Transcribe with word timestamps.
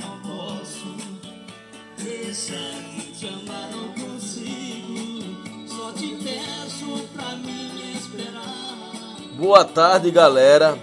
não 0.00 0.20
posso. 0.20 0.94
Te 3.18 3.28
amar, 3.28 3.70
não 3.70 3.88
consigo. 3.94 5.68
Só 5.68 5.92
te 5.92 6.16
peço 6.16 7.08
pra 7.14 7.36
mim 7.36 7.94
esperar. 7.94 9.36
Boa 9.36 9.64
tarde, 9.64 10.10
galera. 10.10 10.78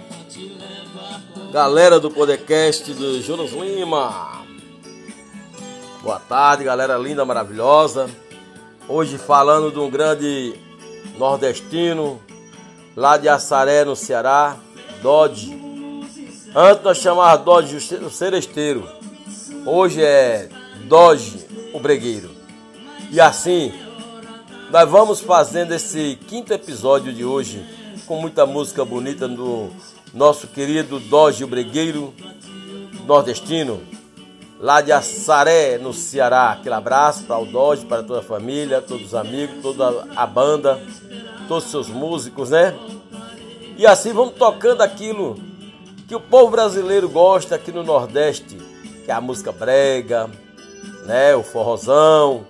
Galera 1.52 2.00
do 2.00 2.10
podcast 2.10 2.92
do 2.94 3.20
Jonas 3.20 3.52
Lima. 3.52 4.42
Boa 6.02 6.18
tarde, 6.18 6.64
galera 6.64 6.96
linda, 6.96 7.24
maravilhosa. 7.24 8.08
Hoje 8.88 9.18
falando 9.18 9.70
de 9.70 9.78
um 9.78 9.90
grande 9.90 10.54
nordestino 11.18 12.20
lá 12.96 13.16
de 13.18 13.28
Assaré, 13.28 13.84
no 13.84 13.94
Ceará, 13.94 14.56
Dodge. 15.02 15.71
Antes 16.54 16.84
nós 16.84 16.98
chamávamos 16.98 17.46
Dodge 17.46 17.76
o 17.96 18.10
Seresteiro. 18.10 18.86
Hoje 19.64 20.02
é 20.02 20.50
Dodge 20.84 21.46
o 21.72 21.80
Bregueiro. 21.80 22.30
E 23.10 23.18
assim, 23.18 23.72
nós 24.70 24.86
vamos 24.86 25.20
fazendo 25.20 25.72
esse 25.72 26.18
quinto 26.28 26.52
episódio 26.52 27.10
de 27.10 27.24
hoje 27.24 27.64
com 28.06 28.20
muita 28.20 28.44
música 28.44 28.84
bonita 28.84 29.26
do 29.26 29.70
nosso 30.12 30.46
querido 30.46 31.00
Dodge 31.00 31.42
o 31.42 31.48
Bregueiro 31.48 32.12
nordestino, 33.06 33.80
lá 34.60 34.82
de 34.82 34.92
Assaré, 34.92 35.78
no 35.78 35.94
Ceará. 35.94 36.50
Aquele 36.50 36.74
abraço 36.74 37.24
para 37.24 37.38
o 37.38 37.46
Dodge, 37.46 37.86
para 37.86 38.02
toda 38.02 38.20
a 38.20 38.22
família, 38.22 38.82
todos 38.82 39.06
os 39.06 39.14
amigos, 39.14 39.62
toda 39.62 40.06
a 40.14 40.26
banda, 40.26 40.78
todos 41.48 41.64
os 41.64 41.70
seus 41.70 41.88
músicos, 41.88 42.50
né? 42.50 42.74
E 43.78 43.86
assim 43.86 44.12
vamos 44.12 44.34
tocando 44.34 44.82
aquilo 44.82 45.51
que 46.06 46.14
o 46.14 46.20
povo 46.20 46.50
brasileiro 46.50 47.08
gosta 47.08 47.54
aqui 47.54 47.72
no 47.72 47.82
Nordeste, 47.82 48.56
que 49.04 49.10
é 49.10 49.14
a 49.14 49.20
música 49.20 49.52
brega, 49.52 50.30
né, 51.06 51.34
o 51.34 51.42
forrozão. 51.42 52.46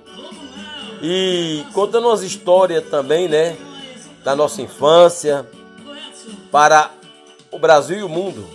E 1.02 1.64
contando 1.72 2.08
umas 2.08 2.22
histórias 2.22 2.84
também, 2.88 3.28
né, 3.28 3.56
da 4.24 4.36
nossa 4.36 4.62
infância 4.62 5.46
para 6.50 6.90
o 7.50 7.58
Brasil 7.58 7.98
e 7.98 8.02
o 8.02 8.08
mundo. 8.08 8.46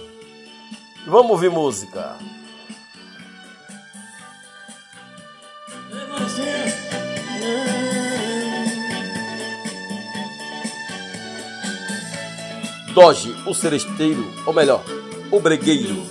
Vamos 1.05 1.31
ouvir 1.31 1.49
música. 1.49 2.17
Doge, 12.97 13.35
o 13.45 13.53
seresteiro, 13.53 14.27
ou 14.43 14.51
melhor, 14.51 14.83
o 15.29 15.39
bregueiro. 15.39 16.03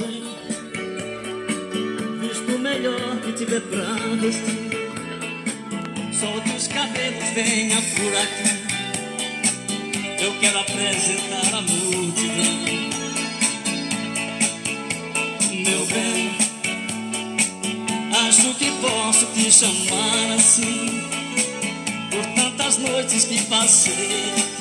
Visto 2.21 2.59
melhor 2.61 3.17
que 3.25 3.33
tiver 3.33 3.61
pra 3.61 3.93
vestir. 4.21 4.89
Solte 6.13 6.53
os 6.57 6.69
cabelos, 6.69 7.25
venha 7.35 7.83
por 7.83 8.17
aqui. 8.23 8.51
Eu 10.23 10.33
quero 10.39 10.61
apresentar 10.61 11.55
a 11.55 11.63
multidão. 11.63 12.55
Meu 15.65 15.87
bem, 15.87 16.37
acho 18.29 18.55
que 18.55 18.71
posso 18.81 19.27
te 19.35 19.51
chamar 19.51 20.37
assim. 20.37 21.03
Por 22.13 22.25
tantas 22.37 22.79
noites 22.79 23.25
que 23.25 23.43
passei 23.47 24.56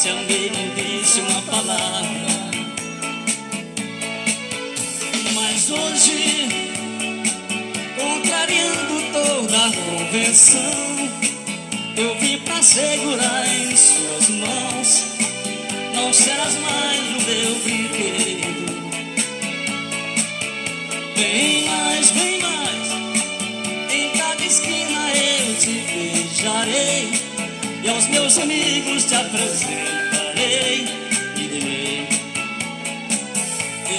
Te 0.00 0.08
amei, 0.08 0.50
não 0.50 0.74
disse 0.74 1.20
uma 1.20 1.42
palavra. 1.42 2.00
Mas 5.34 5.70
hoje, 5.70 6.48
contrariando 7.98 9.12
toda 9.12 9.58
a 9.58 9.70
convenção, 9.70 11.10
eu 11.98 12.18
vim 12.18 12.38
pra 12.38 12.62
segurar 12.62 13.46
em 13.46 13.76
suas 13.76 14.28
mãos. 14.30 15.04
Não 15.94 16.10
serás 16.14 16.54
mais 16.54 17.00
o 17.10 17.20
meu 17.20 17.54
brinquedo. 17.62 18.70
Vem 21.14 21.66
mais, 21.66 22.10
vem 22.12 22.40
mais. 22.40 22.88
Em 23.92 24.10
cada 24.16 24.46
esquina 24.46 25.10
eu 25.14 25.54
te 25.56 25.72
beijarei. 25.92 27.19
Aos 27.90 28.06
meus 28.06 28.38
amigos 28.38 29.04
te 29.04 29.14
apresentarei. 29.16 30.86
E 31.36 31.48
direi: 31.48 32.08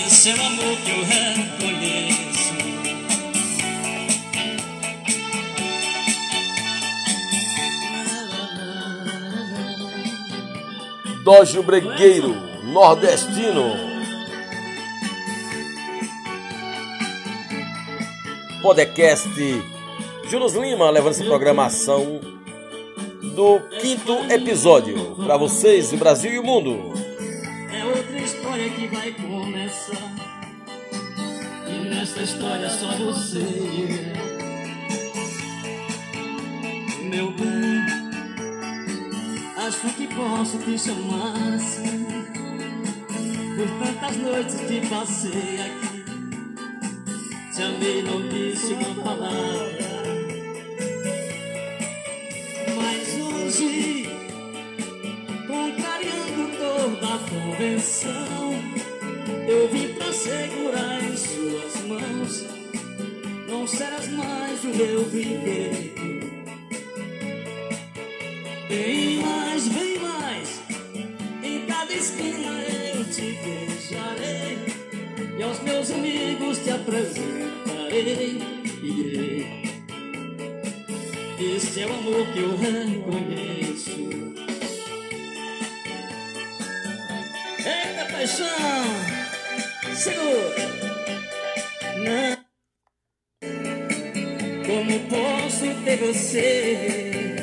Esse 0.05 0.29
é 0.29 0.35
o 0.35 0.45
amor 0.45 0.77
que 0.77 0.91
eu 0.91 1.03
reconheço. 1.03 2.31
Doge 11.23 11.59
o 11.59 11.63
Bregueiro, 11.63 12.33
nordestino. 12.63 13.91
Podcast 18.61 19.29
Juros 20.29 20.53
Lima 20.53 20.89
levando 20.89 21.13
essa 21.13 21.23
programação 21.23 22.30
do 23.35 23.59
quinto 23.79 24.13
episódio 24.31 25.15
para 25.15 25.37
vocês, 25.37 25.91
o 25.93 25.97
Brasil 25.97 26.33
e 26.33 26.39
o 26.39 26.43
mundo. 26.43 26.93
É 27.73 27.85
outra 27.85 28.19
história 28.19 28.69
que 28.69 28.87
vai 28.87 29.11
começar. 29.13 30.13
E 31.67 31.89
nesta 31.89 32.21
história 32.21 32.69
só 32.69 32.87
você 32.97 33.39
eu. 33.39 34.31
Meu 37.09 37.31
bem, 37.31 37.81
acho 39.57 39.89
que 39.95 40.07
posso 40.13 40.57
te 40.59 40.77
chamar 40.77 41.55
assim. 41.55 42.05
Por 43.55 43.67
tantas 43.85 44.17
noites 44.17 44.55
que 44.55 44.87
passei 44.87 45.59
aqui. 45.61 46.05
Te 47.53 47.63
amei, 47.63 48.01
não 48.03 48.27
disse 48.29 48.73
uma 48.73 49.03
palavra. 49.03 49.90
Hoje, 53.51 54.07
contrariando 55.45 56.57
toda 56.57 57.15
a 57.15 57.19
convenção, 57.19 58.53
eu 59.45 59.67
vim 59.67 59.89
pra 59.93 60.13
segurar 60.13 61.03
em 61.03 61.17
suas 61.17 61.81
mãos. 61.85 62.45
Não 63.49 63.67
serás 63.67 64.07
mais 64.07 64.63
o 64.63 64.67
meu 64.67 65.03
brinquedo. 65.03 66.31
Vem 68.69 69.17
mais, 69.17 69.67
vem 69.67 69.99
mais. 69.99 70.61
Em 71.43 71.65
cada 71.65 71.93
esquina 71.93 72.57
eu 72.95 73.03
te 73.03 73.37
beijarei. 73.43 74.59
E 75.37 75.43
aos 75.43 75.59
meus 75.59 75.91
amigos 75.91 76.57
te 76.59 76.69
apresentarei. 76.69 78.39
Este 81.37 81.81
é 81.81 81.87
o 81.87 81.93
amor 81.93 82.27
que 82.27 82.39
eu 82.39 82.55
reconheço. 82.55 83.00
Segura! 90.01 90.55
Não. 91.99 92.37
Como 94.65 94.99
posso 95.09 95.83
ter 95.85 95.97
você 95.97 97.35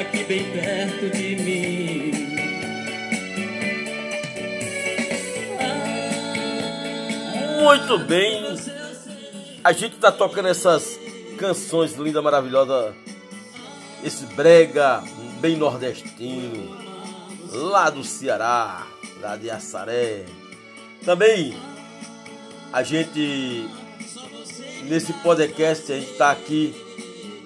aqui 0.00 0.24
bem 0.24 0.50
perto 0.52 1.10
de 1.10 1.36
mim? 1.36 2.12
Muito 7.62 7.98
bem, 8.06 8.56
a 9.62 9.72
gente 9.72 9.98
tá 9.98 10.10
tocando 10.10 10.48
essas 10.48 10.98
canções 11.36 11.92
lindas, 11.96 12.24
maravilhosas, 12.24 12.94
esse 14.02 14.24
brega 14.28 15.02
bem 15.40 15.58
nordestino, 15.58 16.74
lá 17.52 17.90
do 17.90 18.02
Ceará, 18.02 18.86
lá 19.20 19.36
de 19.36 19.50
Assaré. 19.50 20.24
Também 21.04 21.54
a 22.72 22.82
gente 22.82 23.68
nesse 24.84 25.12
podcast 25.14 25.92
a 25.92 25.98
gente 25.98 26.12
está 26.12 26.30
aqui 26.30 26.74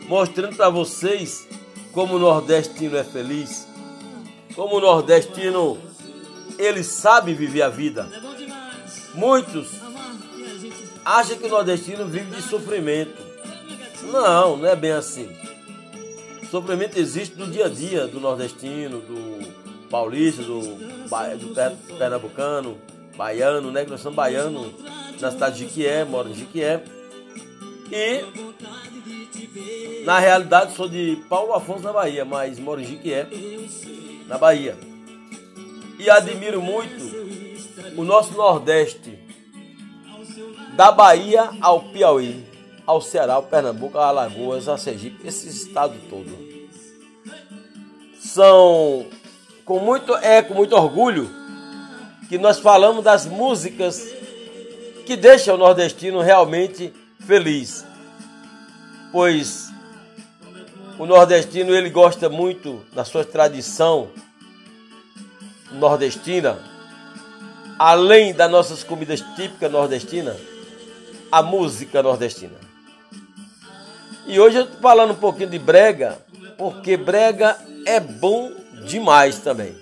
mostrando 0.09 0.57
para 0.57 0.69
vocês 0.69 1.47
como 1.93 2.17
o 2.17 2.19
nordestino 2.19 2.97
é 2.97 3.05
feliz, 3.05 3.67
como 4.55 4.77
o 4.77 4.81
nordestino 4.81 5.79
ele 6.59 6.83
sabe 6.83 7.35
viver 7.35 7.63
a 7.63 7.69
vida. 7.69 8.09
Muitos 9.15 9.69
acham 11.05 11.37
que 11.37 11.47
o 11.47 11.51
nordestino 11.51 12.07
vive 12.07 12.35
de 12.35 12.43
sofrimento. 12.43 13.23
Não, 14.05 14.57
não 14.57 14.69
é 14.69 14.75
bem 14.77 14.93
assim. 14.93 15.31
Sofrimento 16.51 16.99
existe 16.99 17.37
no 17.37 17.47
dia 17.47 17.67
a 17.67 17.69
dia 17.69 18.07
do 18.07 18.21
nordestino, 18.21 19.01
do 19.01 19.89
paulista, 19.89 20.43
do, 20.43 20.61
do 20.61 21.55
per- 21.55 21.77
pernambucano. 21.99 22.77
Baiano, 23.17 23.71
né? 23.71 23.85
Nós 23.89 24.01
somos 24.01 24.17
baianos 24.17 24.73
na 25.21 25.31
cidade 25.31 25.59
de 25.59 25.65
Jiquié, 25.65 26.05
moro 26.05 26.29
em 26.29 26.35
Jiquié. 26.35 26.83
E 27.91 28.25
na 30.05 30.19
realidade 30.19 30.75
sou 30.75 30.89
de 30.89 31.23
Paulo 31.29 31.53
Afonso 31.55 31.83
na 31.83 31.93
Bahia, 31.93 32.25
mas 32.25 32.59
moro 32.59 32.81
em 32.81 32.85
Jiquié, 32.85 33.27
na 34.27 34.39
Bahia. 34.39 34.77
E 35.99 36.11
admiro 36.11 36.61
muito 36.61 37.13
o 37.97 38.05
nosso 38.05 38.33
Nordeste, 38.33 39.19
da 40.75 40.91
Bahia 40.91 41.51
ao 41.61 41.81
Piauí, 41.93 42.45
ao 42.87 43.01
Ceará, 43.01 43.35
ao 43.35 43.43
Pernambuco, 43.43 43.99
ao 43.99 44.05
Alagoas, 44.05 44.69
a 44.69 44.79
Sergipe, 44.79 45.27
esse 45.29 45.49
estado 45.49 45.95
todo. 46.09 46.31
São 48.19 49.07
com 49.65 49.79
muito 49.79 50.15
é 50.17 50.43
com 50.43 50.55
muito 50.55 50.75
orgulho 50.75 51.42
que 52.29 52.39
nós 52.39 52.59
falamos 52.59 53.05
das 53.05 53.27
músicas 53.27 54.07
que 55.05 55.17
deixam 55.17 55.55
o 55.55 55.59
nordestino 55.59 56.21
realmente 56.21 56.93
feliz. 57.27 57.85
Pois 59.11 59.71
o 60.99 61.07
nordestino 61.07 61.75
ele 61.75 61.91
gosta 61.91 62.29
muito 62.29 62.81
da 62.95 63.05
sua 63.05 63.25
tradição 63.25 64.11
nordestina, 65.73 66.59
além 67.79 68.33
das 68.33 68.51
nossas 68.51 68.85
comidas 68.85 69.21
típicas 69.35 69.71
nordestinas, 69.71 70.37
a 71.31 71.43
música 71.43 72.03
nordestina. 72.03 72.57
E 74.27 74.39
hoje 74.39 74.59
eu 74.59 74.65
estou 74.65 74.81
falando 74.81 75.13
um 75.13 75.17
pouquinho 75.17 75.51
de 75.51 75.59
brega, 75.59 76.19
porque 76.57 76.97
brega 76.97 77.59
é 77.87 77.99
bom 77.99 78.53
demais 78.87 79.39
também. 79.39 79.82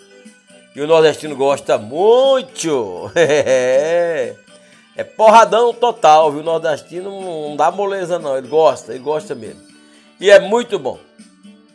E 0.75 0.81
o 0.81 0.87
nordestino 0.87 1.37
gosta 1.37 1.79
muito. 1.79 3.11
É 4.97 5.05
porradão 5.05 5.73
total, 5.73 6.31
viu? 6.31 6.41
O 6.41 6.45
nordestino 6.45 7.49
não 7.49 7.57
dá 7.57 7.71
moleza 7.71 8.19
não, 8.19 8.37
ele 8.37 8.49
gosta, 8.49 8.93
ele 8.93 9.03
gosta 9.03 9.35
mesmo. 9.35 9.63
E 10.21 10.29
é 10.31 10.39
muito 10.39 10.79
bom. 10.79 10.99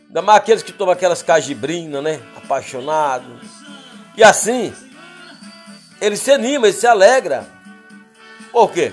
Ainda 0.06 0.22
mais 0.22 0.38
aqueles 0.38 0.62
que 0.62 0.70
tomam 0.70 0.92
aquelas 0.92 1.22
cajibrinas, 1.22 2.04
né? 2.04 2.20
Apaixonado. 2.36 3.40
E 4.16 4.22
assim, 4.22 4.72
ele 6.00 6.16
se 6.16 6.30
anima, 6.30 6.68
ele 6.68 6.76
se 6.76 6.86
alegra. 6.86 7.46
Por 8.52 8.70
quê? 8.70 8.92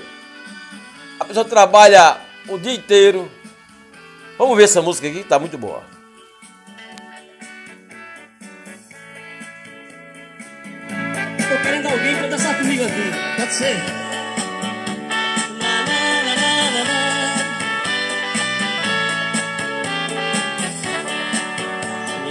A 1.19 1.25
pessoa 1.25 1.45
trabalha 1.45 2.17
o 2.49 2.57
dia 2.57 2.73
inteiro. 2.73 3.31
Vamos 4.37 4.57
ver 4.57 4.63
essa 4.63 4.81
música 4.81 5.07
aqui, 5.07 5.23
tá 5.23 5.37
muito 5.37 5.57
boa. 5.59 5.92
Ser? 13.53 13.77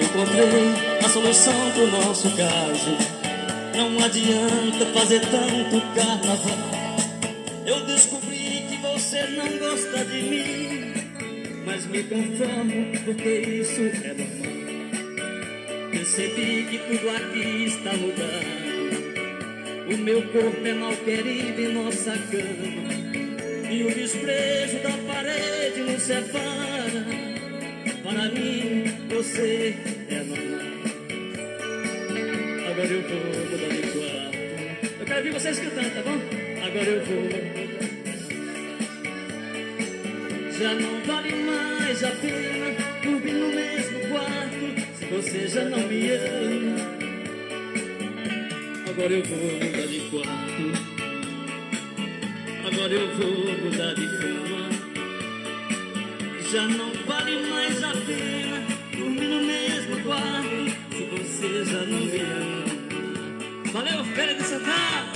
Encontrei 0.03 0.99
a 1.05 1.09
solução 1.09 1.71
pro 1.71 1.87
nosso 1.87 2.29
caso. 2.37 2.97
Não 3.77 4.05
adianta 4.05 4.85
fazer 4.87 5.21
tanto 5.21 5.81
carnaval. 5.95 6.59
Eu 7.67 7.87
descobri 7.87 8.67
que 8.69 8.77
você 8.79 9.23
não 9.29 9.59
gosta 9.59 10.05
de 10.05 10.23
mim, 10.23 10.95
mas 11.65 11.87
me 11.87 12.03
conformo 12.03 12.99
porque 13.05 13.29
isso 13.63 13.81
é 13.81 14.09
normal. 14.09 14.53
Percebi 15.93 16.67
que 16.69 16.79
tudo 16.79 17.11
aqui 17.11 17.65
está 17.67 17.93
mudado. 17.93 18.72
O 19.85 19.97
meu 19.97 20.23
corpo 20.29 20.67
é 20.67 20.75
mal 20.75 20.95
querido 20.97 21.61
em 21.61 21.73
nossa 21.75 22.13
cama. 22.13 22.93
E 23.71 23.83
o 23.83 23.95
desprezo 23.95 24.79
da 24.79 25.13
parede 25.13 25.81
nos 25.81 26.03
separa. 26.03 27.05
Para 28.03 28.29
mim, 28.29 28.85
você 29.09 29.75
é 30.09 30.23
normal. 30.23 30.73
Agora 32.71 32.89
eu 32.89 33.03
vou 33.03 33.19
mudar 33.51 33.69
de 33.69 33.83
quarto. 33.83 35.01
Eu 35.01 35.07
quero 35.07 35.23
ver 35.23 35.33
vocês 35.33 35.59
cantando, 35.59 35.91
tá 35.91 36.03
bom? 36.03 36.21
Agora 36.65 36.89
eu 36.89 37.05
vou. 37.05 37.73
Já 40.59 40.75
não 40.75 41.01
vale 41.05 41.35
mais 41.35 42.05
a 42.05 42.11
pena 42.11 42.75
dormir 43.03 43.33
no 43.33 43.49
mesmo 43.49 44.09
quarto 44.09 44.97
se 44.97 45.05
você 45.07 45.49
já 45.49 45.65
não 45.65 45.87
me 45.89 46.11
ama. 46.11 47.02
Agora 49.03 49.15
eu 49.15 49.25
vou 49.25 49.37
mudar 49.37 49.87
de 49.89 50.01
quarto. 50.11 50.63
Agora 52.65 52.93
eu 52.93 53.09
vou 53.17 53.35
mudar 53.65 53.95
de 53.95 54.07
cama. 54.07 54.63
Já 56.49 56.69
não 56.69 56.93
vale 57.05 57.43
mais 57.49 57.83
a 57.83 57.91
pena 58.07 58.65
dormir 58.97 59.27
no 59.27 59.41
mesmo 59.45 60.01
quarto 60.05 60.71
se 60.93 61.03
você 61.17 61.65
já 61.65 61.81
não 61.81 61.99
me 61.99 62.21
ama. 62.21 62.65
Valeu, 63.73 64.05
Feira 64.05 64.35
de 64.37 64.45
Santana! 64.45 65.13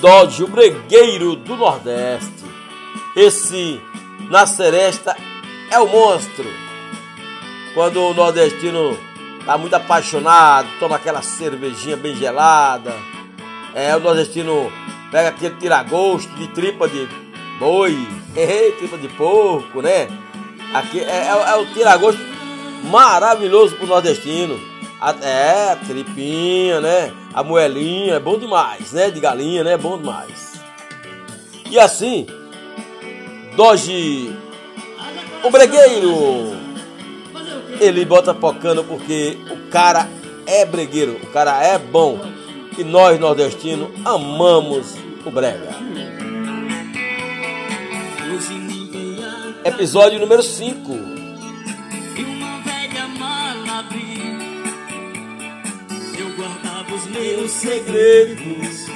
Dodge, 0.00 0.42
o 0.42 0.48
bregueiro 0.48 1.36
do 1.36 1.54
Nordeste. 1.54 2.46
Esse 3.14 3.78
na 4.30 4.46
seresta 4.46 5.14
é 5.70 5.78
o 5.78 5.86
monstro. 5.86 6.50
Quando 7.74 8.00
o 8.00 8.14
nordestino 8.14 8.98
tá 9.46 9.56
muito 9.56 9.74
apaixonado, 9.74 10.68
toma 10.80 10.96
aquela 10.96 11.22
cervejinha 11.22 11.96
bem 11.96 12.14
gelada. 12.16 12.92
É, 13.74 13.96
o 13.96 14.00
nordestino 14.00 14.70
pega 15.10 15.28
aquele 15.28 15.54
tiragosto 15.54 16.30
de 16.34 16.48
tripa 16.48 16.88
de 16.88 17.08
boi, 17.58 17.96
tripa 18.78 18.98
de 18.98 19.08
porco, 19.08 19.80
né? 19.80 20.08
Aqui 20.74 21.00
é, 21.00 21.28
é, 21.28 21.50
é 21.50 21.54
o 21.54 21.66
tiragosto 21.66 22.20
maravilhoso 22.84 23.76
pro 23.76 23.86
nordestino. 23.86 24.58
A, 25.00 25.14
é, 25.22 25.72
a 25.72 25.76
tripinha, 25.76 26.80
né? 26.80 27.12
A 27.32 27.42
moelinha, 27.42 28.14
é 28.14 28.20
bom 28.20 28.38
demais, 28.38 28.92
né? 28.92 29.10
De 29.10 29.20
galinha, 29.20 29.62
né? 29.62 29.72
É 29.72 29.78
bom 29.78 29.96
demais. 29.96 30.54
E 31.70 31.78
assim, 31.78 32.26
Doge, 33.56 34.36
o 35.42 35.50
bregueiro, 35.50 36.56
ele 37.80 38.04
bota 38.04 38.34
pocando 38.34 38.84
porque 38.84 39.38
o 39.50 39.70
cara 39.70 40.08
é 40.46 40.64
bregueiro, 40.64 41.18
o 41.22 41.26
cara 41.26 41.62
é 41.62 41.78
bom. 41.78 42.20
E 42.78 42.84
nós, 42.84 43.18
nordestinos, 43.18 43.88
amamos 44.04 44.94
o 45.24 45.30
brega. 45.30 45.74
Episódio 49.64 50.20
número 50.20 50.42
5. 50.42 50.92
E 52.16 52.22
uma 52.22 52.60
velha 52.60 53.08
mala 53.18 53.78
abri. 53.80 54.20
Eu 56.18 56.36
guardava 56.36 56.94
os 56.94 57.06
meus 57.06 57.50
segredos, 57.50 58.86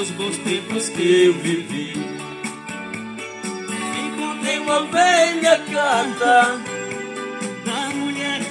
os 0.00 0.10
bons 0.10 0.36
tempos 0.38 0.88
que 0.90 1.24
eu 1.24 1.32
vivi. 1.34 1.94
Encontrei 4.06 4.58
uma 4.58 4.82
velha 4.82 5.58
carta 5.72 6.69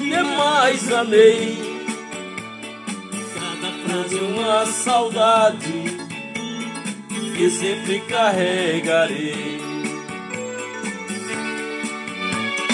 mulher 0.09 0.23
que 0.23 0.23
Que 0.23 0.23
mais 0.23 0.91
amei, 0.91 1.57
Cada 3.33 3.71
frase 3.83 4.15
uma 4.15 4.65
saudade 4.65 5.97
que 7.35 7.49
sempre 7.49 7.99
carregarei. 8.01 9.59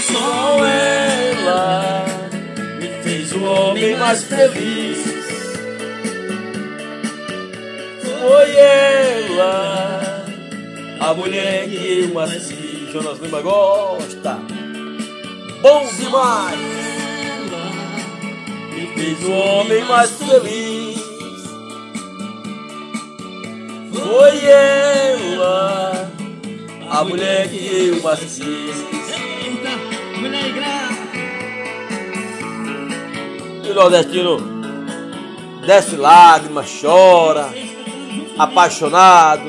Só 0.01 0.65
ela 0.65 2.05
me 2.79 3.03
fez 3.03 3.31
o 3.33 3.43
homem 3.43 3.95
mais 3.97 4.23
feliz. 4.23 4.97
Foi 8.01 8.55
ela, 8.55 10.25
a 10.99 11.13
mulher 11.13 11.67
que 11.67 12.09
eu 12.11 12.13
nasci. 12.13 12.89
Jonas 12.91 13.19
Lima 13.19 13.41
gosta. 13.41 14.39
Bom 15.61 15.85
demais! 15.97 16.74
Fez 18.95 19.23
o 19.25 19.31
homem 19.31 19.83
mais 19.83 20.11
feliz. 20.11 20.97
Foi 23.93 24.45
ela, 24.45 26.11
a 26.89 27.03
mulher 27.03 27.49
que 27.49 27.89
eu 27.89 28.01
mulher 30.17 30.49
ingrata. 30.49 30.95
E 33.65 33.69
o 33.69 33.73
nordestino 33.73 34.37
desce 35.65 35.97
lágrimas, 35.97 36.71
chora, 36.81 37.49
apaixonado, 38.37 39.43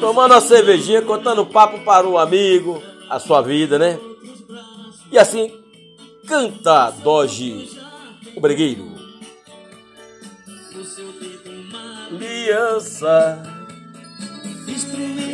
tomando 0.00 0.34
a 0.34 0.40
cervejinha, 0.40 1.02
contando 1.02 1.46
papo 1.46 1.78
para 1.80 2.06
o 2.06 2.18
amigo, 2.18 2.82
a 3.08 3.20
sua 3.20 3.40
vida, 3.42 3.78
né? 3.78 3.98
E 5.12 5.18
assim 5.18 5.52
canta 6.28 6.90
Doge, 7.02 7.80
o 8.36 8.40
bregueiro. 8.40 8.98
aliança. 12.10 13.42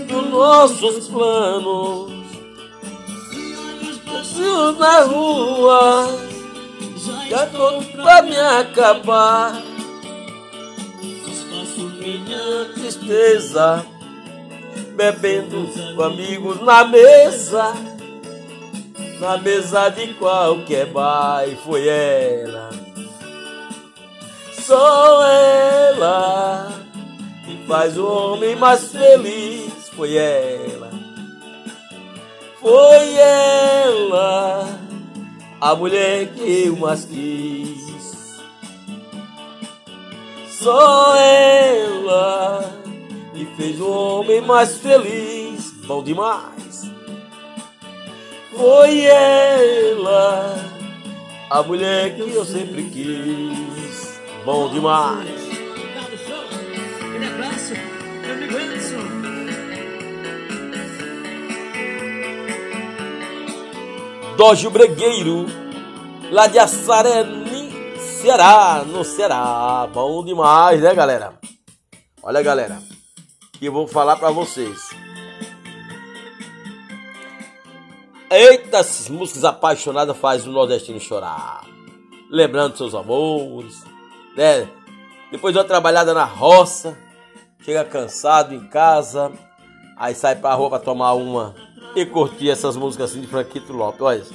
Dos 0.09 0.31
nossos 0.31 1.09
planos. 1.09 2.15
Na 4.79 5.01
rua. 5.03 6.09
já 7.29 7.47
tô 7.47 7.83
pra 7.83 8.23
me 8.23 8.37
acabar. 8.37 9.63
Minha 11.99 12.65
tristeza. 12.75 13.87
bebendo 14.97 15.69
com 15.97 16.03
amigos 16.03 16.61
na 16.61 16.85
mesa 16.85 17.94
na 19.25 19.39
mesa 19.39 19.89
de 19.89 20.13
qualquer 20.15 20.85
bar 20.93 21.49
e 21.49 21.57
foi 21.57 21.89
ela. 21.89 22.69
Só 24.53 25.27
ela 25.27 26.71
que 27.47 27.57
faz 27.67 27.97
o 27.97 28.07
homem 28.07 28.55
mais 28.55 28.93
feliz 28.93 29.89
foi 29.97 30.17
ela. 30.17 30.91
Foi 32.61 33.15
ela 33.17 34.79
a 35.59 35.75
mulher 35.75 36.29
que 36.35 36.67
eu 36.67 36.77
mais 36.77 37.07
quis. 37.07 38.43
Só 40.51 41.17
ela 41.17 42.79
que 43.33 43.47
fez 43.57 43.81
o 43.81 43.89
homem 43.89 44.43
mais 44.43 44.77
feliz 44.77 45.73
bom 45.87 46.03
demais 46.03 46.94
foi 48.57 49.05
ela, 49.05 50.57
a 51.51 51.63
mulher 51.63 52.15
que 52.15 52.21
eu 52.23 52.45
sempre 52.45 52.85
quis. 52.85 54.21
Bom 54.45 54.69
demais. 54.71 55.45
Dojo 64.37 64.69
Bregueiro, 64.71 65.47
lá 66.31 66.47
de 66.49 66.59
Assareni, 66.59 67.73
Ceará, 67.99 68.85
no 68.85 69.05
Ceará. 69.05 69.89
Bom 69.93 70.25
demais, 70.25 70.81
né, 70.83 70.95
galera? 70.95 71.35
Olha, 72.23 72.43
galera, 72.43 72.79
que 73.53 73.67
eu 73.67 73.73
vou 73.73 73.87
falar 73.87 74.17
pra 74.17 74.31
vocês. 74.31 75.04
Eita, 78.35 78.79
essas 78.79 79.09
músicas 79.09 79.45
apaixonadas 79.45 80.17
faz 80.17 80.45
o 80.45 80.51
nordestino 80.51 80.99
chorar. 80.99 81.65
Lembrando 82.29 82.77
seus 82.77 82.93
amores, 82.93 83.85
né? 84.37 84.69
Depois 85.31 85.55
de 85.55 85.59
uma 85.61 85.65
trabalhada 85.65 86.13
na 86.13 86.25
roça, 86.25 86.99
chega 87.65 87.85
cansado 87.85 88.53
em 88.53 88.67
casa, 88.67 89.31
aí 89.97 90.17
sai 90.17 90.35
pra 90.35 90.53
rua 90.55 90.69
pra 90.69 90.81
tomar 90.81 91.13
uma 91.13 91.55
e 91.95 92.05
curtir 92.05 92.51
essas 92.51 92.77
músicas 92.77 93.13
assim 93.13 93.21
de 93.21 93.29
Franquito 93.29 93.73
Lopes. 93.73 94.01
Olha 94.01 94.19
isso. 94.19 94.35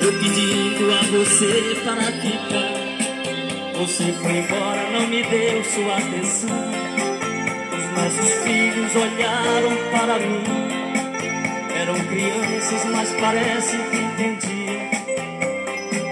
Eu 0.00 0.12
pedindo 0.20 0.90
a 0.90 1.02
você 1.18 1.80
para 1.84 2.12
ficar. 2.12 2.88
Você 3.78 4.12
foi 4.12 4.38
embora, 4.38 4.90
não 4.90 5.06
me 5.06 5.22
deu 5.22 5.62
sua 5.64 5.98
atenção. 5.98 6.87
Os 7.98 8.04
nossos 8.04 8.32
filhos 8.44 8.94
olharam 8.94 9.76
para 9.90 10.18
mim. 10.20 10.44
Eram 11.80 11.94
crianças, 12.06 12.84
mas 12.92 13.12
parece 13.20 13.76
que 13.76 13.96
entendiam. 13.96 14.90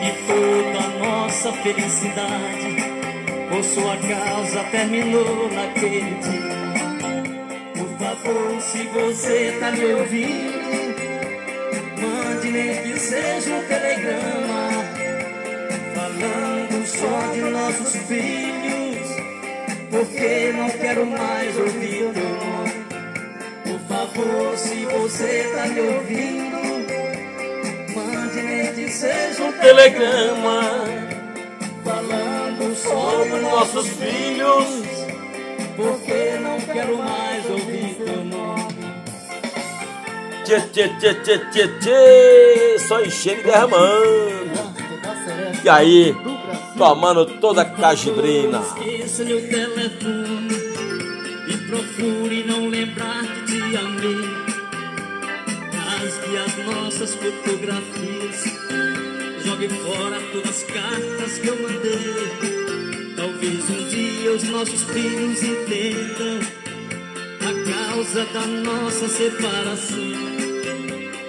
E 0.03 0.11
toda 0.27 0.79
a 0.85 0.89
nossa 0.99 1.53
felicidade, 1.53 2.77
por 3.49 3.63
sua 3.63 3.97
causa, 3.97 4.65
terminou 4.65 5.49
naquele 5.53 6.15
dia. 6.17 6.57
Por 7.77 7.89
favor, 7.99 8.61
se 8.61 8.83
você 8.89 9.57
tá 9.61 9.71
me 9.71 9.95
ouvindo, 9.95 10.59
mande 12.01 12.51
nem 12.51 12.83
que 12.83 12.99
seja 12.99 13.55
um 13.55 13.63
telegrama, 13.63 14.71
falando 15.95 16.87
só 16.87 17.33
de 17.33 17.41
nossos 17.43 17.97
filhos, 18.09 18.56
porque 19.97 20.53
não 20.53 20.69
quero 20.69 21.07
mais 21.07 21.57
ouvir 21.57 22.13
teu 22.13 22.29
nome. 22.29 22.87
Por 23.65 23.81
favor, 23.89 24.59
se 24.59 24.85
você 24.85 25.51
tá 25.55 25.67
me 25.69 25.81
ouvindo, 25.81 26.59
mande 27.95 28.43
nem 28.43 28.75
que 28.75 28.91
seja 28.91 29.43
um 29.43 29.53
telegrama, 29.53 30.61
falando 31.83 32.77
só 32.77 33.25
de 33.25 33.41
nossos 33.41 33.89
filhos 33.89 34.67
porque 35.77 36.39
não 36.41 36.61
quero 36.61 36.99
mais 36.99 37.51
ouvir 37.51 37.95
teu 37.95 38.25
nome. 38.25 38.77
Tchê, 40.45 40.61
tchê, 40.61 40.89
tchê, 41.01 41.15
tchê, 41.15 41.39
tchê, 41.39 41.69
tchê, 41.81 42.79
só 42.87 43.01
enchendo 43.03 43.41
e 43.41 43.45
derramando. 43.45 44.77
E 45.65 45.69
aí, 45.69 46.15
tomando 46.77 47.25
toda 47.41 47.63
a 47.63 47.65
cajibrina. 47.65 48.61
Esqueça 48.61 49.25
meu 49.25 49.41
telefone 49.49 50.55
e 51.49 51.57
procure 51.69 52.45
não 52.45 52.69
lembrar 52.69 53.23
que 53.47 53.53
te 53.53 53.77
amei. 53.77 54.47
Rasgue 55.73 56.37
as 56.37 56.67
nossas 56.67 57.15
fotografias, 57.15 58.45
jogue 59.45 59.69
fora 59.69 60.21
todas 60.33 60.51
as 60.51 60.63
cartas 60.65 61.39
que 61.39 61.47
eu 61.47 61.57
mandei. 61.63 62.57
Talvez 63.17 63.71
um 63.71 63.89
dia 63.89 64.33
os 64.33 64.43
nossos 64.45 64.83
filhos 64.85 65.43
entendam 65.43 66.41
a 67.41 67.53
causa 67.91 68.25
da 68.27 68.47
nossa 68.47 69.09
separação. 69.09 69.97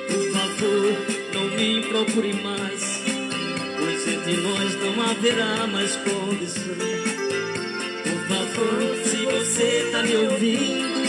Por 0.07 0.31
favor, 0.31 0.97
não 1.33 1.45
me 1.55 1.81
procure 1.87 2.33
mais, 2.43 2.66
entre 4.07 4.37
nós 4.37 4.75
não 4.75 5.03
haverá 5.03 5.67
mais 5.67 5.95
condição. 5.97 6.75
Por 8.03 8.19
favor, 8.27 8.95
se 9.03 9.25
você 9.25 9.89
tá 9.91 10.03
me 10.03 10.15
ouvindo, 10.15 10.99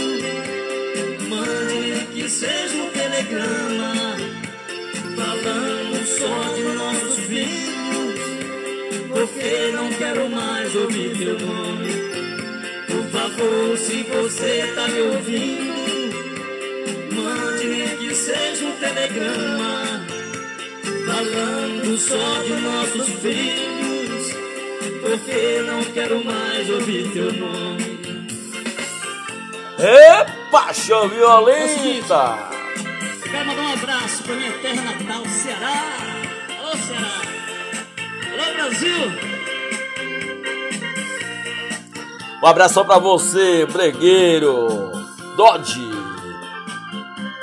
mande 1.29 2.07
que 2.13 2.29
seja 2.29 2.77
um 2.77 2.91
telegrama, 2.91 4.17
falando 5.17 6.07
só 6.07 6.55
de 6.55 6.63
nossos 6.63 7.19
filhos 7.27 7.79
porque 9.09 9.73
não 9.73 9.89
quero 9.95 10.31
mais 10.31 10.75
ouvir 10.77 11.17
teu 11.17 11.39
nome. 11.39 11.91
Por 12.87 13.05
favor, 13.11 13.77
se 13.77 14.03
você 14.05 14.73
tá 14.75 14.89
me 14.89 15.01
ouvindo, 15.01 15.75
mande 17.15 17.97
que 17.99 18.15
seja 18.15 18.65
um 18.65 18.73
telegrama, 18.73 19.98
falando 21.19 21.99
só 21.99 22.43
de 22.43 22.53
nossos 22.61 23.09
filhos, 23.21 24.33
porque 25.01 25.63
não 25.67 25.83
quero 25.93 26.25
mais 26.25 26.71
ouvir 26.71 27.11
teu 27.13 27.33
nome. 27.33 27.99
Epa, 29.79 30.73
show 30.73 31.09
violenta! 31.09 32.51
Quero 33.23 33.47
mandar 33.47 33.63
um 33.63 33.73
abraço 33.73 34.23
pra 34.23 34.35
minha 34.35 34.53
terra 34.59 34.83
natal, 34.83 35.25
Ceará. 35.27 35.97
Alô, 36.59 36.77
Ceará. 36.77 37.23
Alô, 38.33 38.55
Brasil. 38.55 39.13
Um 42.41 42.47
abração 42.47 42.85
pra 42.85 42.99
você, 42.99 43.67
bregueiro, 43.67 44.93
Dodge. 45.37 45.81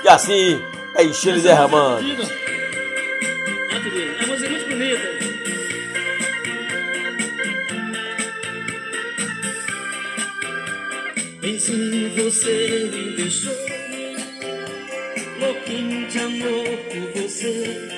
E 0.03 0.07
assim 0.07 0.61
é 0.95 1.03
enchendo 1.03 1.39
e 1.39 1.41
derramando. 1.41 2.44
Você 12.25 12.89
me 12.91 13.15
deixou 13.15 13.53
Louquinho 15.39 16.07
de 16.07 16.19
amor 16.19 16.77
por 16.89 17.21
você. 17.21 17.89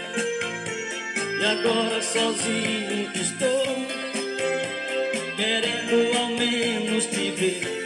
E 1.40 1.46
agora 1.46 2.02
sozinho 2.02 3.10
estou 3.16 3.64
Querendo 5.38 6.18
ao 6.18 6.28
menos 6.36 7.06
te 7.06 7.32
ver 7.32 7.77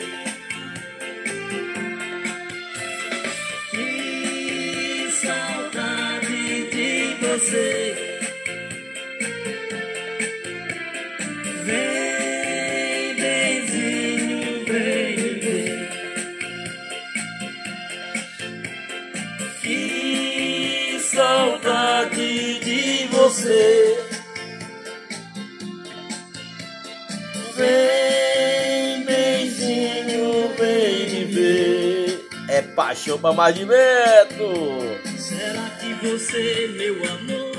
Pra 33.21 33.31
mais 33.31 33.55
de 33.55 33.65
metro. 33.65 34.99
Será 35.17 35.69
que 35.79 35.93
você, 36.05 36.67
meu 36.75 36.95
amor, 36.95 37.55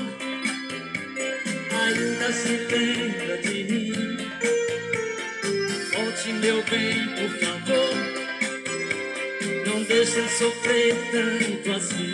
ainda 1.71 2.31
se 2.31 2.49
lembra 2.49 3.37
de 3.39 3.63
mim? 3.63 4.17
Volte, 5.91 6.33
meu 6.33 6.63
bem, 6.65 7.07
por 7.15 7.29
favor. 7.39 7.93
Não 9.65 9.83
deixe 9.85 10.19
eu 10.19 10.29
sofrer 10.29 10.95
tanto 11.11 11.71
assim. 11.77 12.13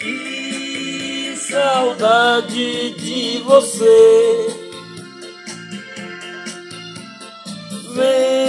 Que 0.00 1.36
Saudade 1.36 2.90
de 2.96 3.38
você. 3.44 4.66
Vem, 7.94 8.45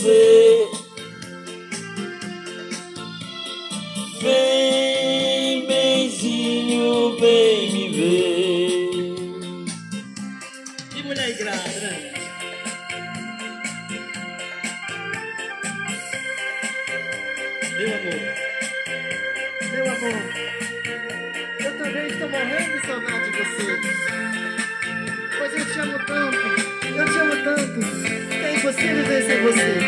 você. 0.00 0.68
Vem, 4.22 5.66
benzinho, 5.66 7.18
vem 7.18 7.72
me 7.72 7.88
ver. 7.96 8.90
Que 10.90 11.02
mulher 11.02 11.30
ingrata, 11.30 11.68
né? 11.68 12.12
Meu 17.76 17.94
amor, 17.94 18.20
Meu 19.72 19.84
amor, 19.90 20.22
eu 21.60 21.78
também 21.78 22.06
estou 22.08 22.28
morrendo 22.28 22.80
de 22.80 22.86
saudade 22.86 23.30
de 23.30 23.38
você. 23.38 23.66
Pois 25.38 25.52
eu 25.54 25.64
te 25.72 25.78
amo 25.78 25.98
tanto, 26.06 26.36
eu 26.86 27.04
te 27.06 27.18
amo 27.18 27.36
tanto, 27.42 27.80
que 28.28 28.44
é 28.44 28.52
você. 29.40 29.78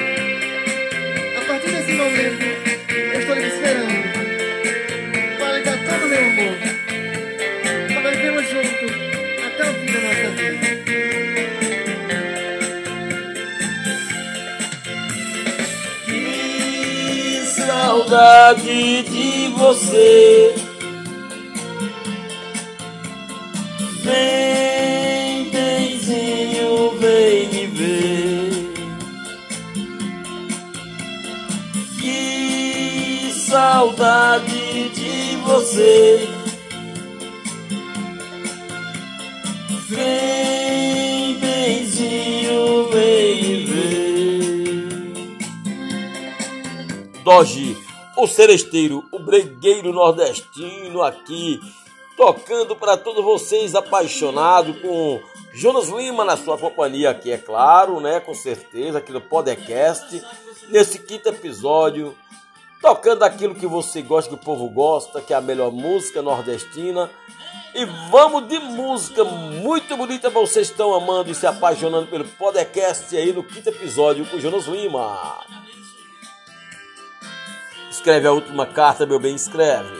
A 1.36 1.40
partir 1.46 1.70
desse 1.70 1.92
momento, 1.92 2.44
eu 2.88 3.20
estou 3.20 3.34
lhe 3.34 3.46
esperando. 3.46 4.02
Para 5.38 5.58
dar 5.62 5.78
todo 5.84 6.04
o 6.04 6.08
meu 6.08 6.24
amor. 6.24 6.54
Para 8.02 8.10
vivermos 8.10 8.48
juntos 8.48 8.92
até 9.46 9.70
o 9.70 9.74
fim 9.74 9.86
da 9.92 10.00
nossa 10.00 10.28
vida. 10.36 10.66
Que 16.06 17.44
saudade 17.46 19.02
de 19.02 19.48
você. 19.48 20.61
Você. 35.72 36.28
Vem, 39.88 41.38
benzinho, 41.38 42.88
vem 42.90 43.64
ver. 43.66 44.88
Doge, 47.24 47.76
o 48.16 48.26
seresteiro, 48.26 49.04
o 49.10 49.18
bregueiro 49.18 49.92
nordestino 49.92 51.02
aqui, 51.02 51.58
tocando 52.16 52.76
para 52.76 52.96
todos 52.96 53.24
vocês 53.24 53.74
apaixonados 53.74 54.78
com 54.80 55.20
Jonas 55.54 55.88
Lima 55.88 56.24
na 56.24 56.36
sua 56.36 56.58
companhia 56.58 57.10
aqui, 57.10 57.30
é 57.30 57.38
claro, 57.38 58.00
né? 58.00 58.20
Com 58.20 58.34
certeza, 58.34 58.98
aqui 58.98 59.12
no 59.12 59.20
podcast, 59.20 60.22
nesse 60.68 60.98
quinto 60.98 61.28
episódio, 61.28 62.16
tocando 62.82 63.22
aquilo 63.22 63.54
que 63.54 63.66
você 63.66 64.02
gosta, 64.02 64.28
que 64.28 64.34
o 64.34 64.44
povo 64.44 64.68
gosta, 64.68 65.20
que 65.20 65.32
é 65.32 65.36
a 65.36 65.40
melhor 65.40 65.70
música 65.70 66.20
nordestina. 66.20 67.08
E 67.74 67.86
vamos 68.10 68.48
de 68.48 68.58
música 68.58 69.24
muito 69.24 69.96
bonita, 69.96 70.28
vocês 70.28 70.68
estão 70.68 70.92
amando 70.92 71.30
e 71.30 71.34
se 71.34 71.46
apaixonando 71.46 72.08
pelo 72.08 72.24
podcast 72.24 73.16
aí 73.16 73.32
no 73.32 73.44
quinto 73.44 73.68
episódio 73.68 74.26
com 74.26 74.38
Jonas 74.38 74.66
Lima. 74.66 75.38
Escreve 77.88 78.26
a 78.26 78.32
última 78.32 78.66
carta, 78.66 79.06
meu 79.06 79.20
bem, 79.20 79.34
escreve. 79.36 79.96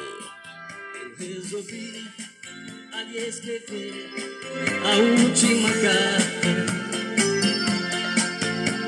resolvi 1.17 2.11
ali 2.93 3.29
escrever 3.29 4.11
a 4.85 4.97
última 4.97 5.69
carta 5.71 6.53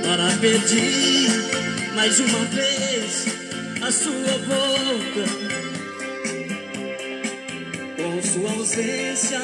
para 0.03 0.39
pedir 0.41 1.95
mais 1.95 2.21
uma 2.21 2.39
vez 2.47 3.44
a 3.87 3.93
sua 3.93 4.13
volta. 4.49 5.25
Com 7.97 8.23
sua 8.23 8.51
ausência 8.59 9.41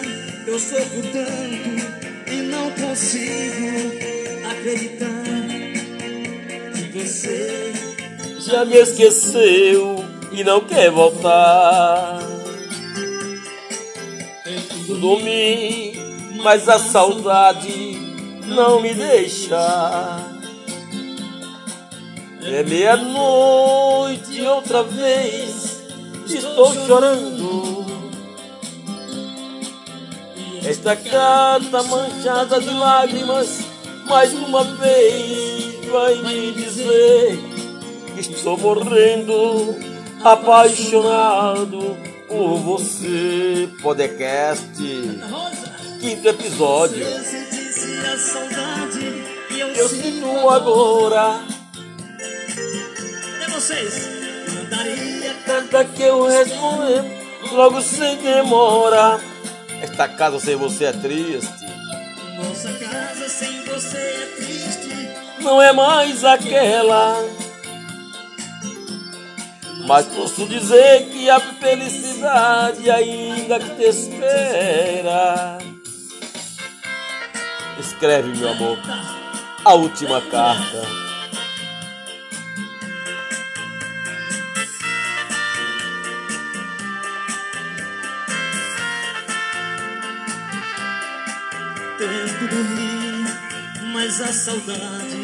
eu 0.46 0.58
sofro 0.58 1.02
tanto 1.12 2.32
e 2.32 2.42
não 2.42 2.70
consigo 2.70 3.92
acreditar 4.50 5.24
que 6.74 6.98
você 6.98 7.72
Já 8.38 8.64
me 8.64 8.76
esqueceu 8.76 10.04
e 10.32 10.42
não 10.42 10.62
quer 10.62 10.90
voltar. 10.90 12.20
Dormi, 14.86 15.92
mas 16.42 16.68
a 16.68 16.78
saudade 16.78 17.96
não 18.46 18.80
me 18.80 18.94
deixa. 18.94 20.39
É 22.42 22.62
meia-noite 22.62 24.40
outra 24.42 24.82
vez, 24.82 25.82
estou 26.26 26.74
chorando. 26.86 27.86
Esta 30.64 30.96
carta 30.96 31.82
manchada 31.82 32.60
de 32.60 32.70
lágrimas, 32.70 33.60
mais 34.06 34.32
uma 34.32 34.64
vez 34.64 35.84
vai 35.90 36.14
me 36.22 36.52
dizer 36.52 37.38
que 38.14 38.20
estou 38.20 38.56
morrendo, 38.56 39.76
apaixonado 40.24 41.96
por 42.28 42.56
você. 42.58 43.68
Podcast, 43.82 44.72
quinto 46.00 46.28
episódio. 46.28 47.06
Eu 49.76 49.88
sinto 49.88 50.48
agora, 50.48 51.40
vocês. 53.60 54.08
Mandaria 54.54 55.34
canta 55.44 55.84
que 55.84 56.02
eu 56.02 56.26
respondo 56.26 57.04
logo 57.52 57.82
sem 57.82 58.16
demora. 58.16 59.20
Esta 59.82 60.08
casa 60.08 60.40
sem 60.40 60.56
você 60.56 60.86
é 60.86 60.92
triste. 60.92 61.66
nossa 62.38 62.72
casa 62.72 63.28
sem 63.28 63.62
você 63.64 63.98
é 63.98 64.34
triste. 64.36 65.42
não 65.42 65.60
é 65.60 65.72
mais 65.74 66.24
aquela. 66.24 67.22
Mas 69.86 70.06
posso 70.06 70.46
dizer 70.46 71.06
que 71.10 71.28
a 71.28 71.40
felicidade 71.40 72.90
ainda 72.90 73.58
te 73.58 73.82
espera. 73.82 75.58
Escreve, 77.78 78.38
meu 78.38 78.50
amor, 78.50 78.78
a 79.64 79.74
última 79.74 80.20
carta. 80.22 81.09
A 94.22 94.32
saudade 94.32 95.22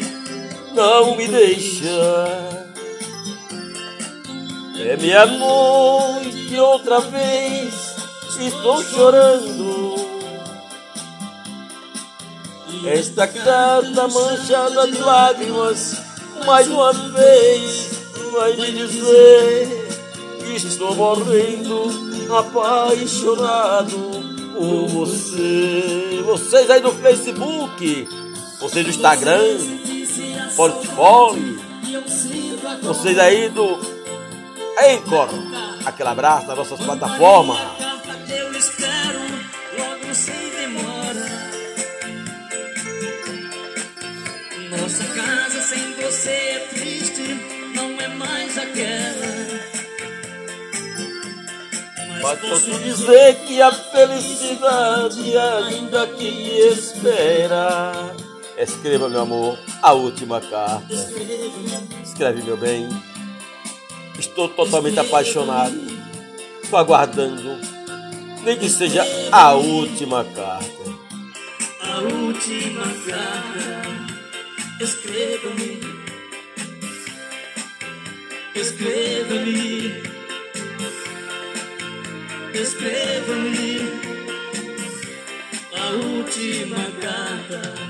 Não 0.73 1.15
me 1.15 1.27
deixa. 1.27 2.67
É 4.79 4.95
meia-noite 4.97 6.55
outra 6.59 6.99
vez, 7.01 7.73
estou 8.39 8.83
chorando. 8.83 9.95
Esta 12.85 13.27
carta 13.27 14.07
manchada 14.07 14.87
de 14.87 14.99
lágrimas, 14.99 15.97
mais 16.45 16.67
uma 16.67 16.93
vez, 16.93 17.89
vai 18.31 18.55
me 18.55 18.71
dizer 18.71 19.87
que 20.39 20.55
estou 20.55 20.95
morrendo, 20.95 21.89
apaixonado 22.37 23.97
por 24.53 24.87
você. 24.87 26.21
Vocês 26.23 26.69
aí 26.69 26.81
do 26.81 26.91
Facebook, 26.91 28.07
vocês 28.59 28.85
do 28.85 28.89
Instagram, 28.89 29.57
Portfólio, 30.55 31.61
vocês 32.81 33.17
aí 33.19 33.49
do 33.49 33.79
Encore. 34.79 35.31
Aquele 35.85 36.09
abraço 36.09 36.47
nas 36.47 36.57
nossas 36.57 36.79
plataformas. 36.79 37.57
Eu 38.29 38.51
espero 38.53 39.19
logo 39.77 40.13
sem 40.13 40.49
demora. 40.49 41.49
Nossa 44.71 45.03
casa 45.05 45.61
sem 45.61 45.93
você 45.93 46.29
é 46.29 46.67
triste, 46.73 47.39
não 47.75 48.01
é 48.01 48.07
mais 48.07 48.57
aquela. 48.57 49.37
Mas 52.21 52.39
posso 52.39 52.71
dizer 52.79 53.35
que 53.45 53.61
a 53.61 53.71
felicidade 53.71 55.37
ainda 55.37 56.07
que 56.07 56.27
espera. 56.71 58.26
Escreva, 58.57 59.07
meu 59.07 59.21
amor, 59.21 59.59
a 59.83 59.93
última 59.93 60.41
carta. 60.41 60.93
Escreve, 62.03 62.41
meu 62.41 62.57
bem. 62.57 62.89
Estou 64.17 64.49
totalmente 64.49 64.99
apaixonado. 64.99 65.79
Estou 66.63 66.79
aguardando. 66.79 67.55
Nem 68.43 68.57
que 68.57 68.67
seja 68.67 69.05
a 69.31 69.53
última 69.53 70.23
carta. 70.23 70.97
A 71.81 71.99
última 71.99 72.83
carta. 73.05 73.81
Escreva-me. 74.81 75.79
Escreva-me. 78.55 80.01
Escreva-me. 82.55 83.81
A 85.75 85.89
última 85.91 86.91
carta. 86.99 87.86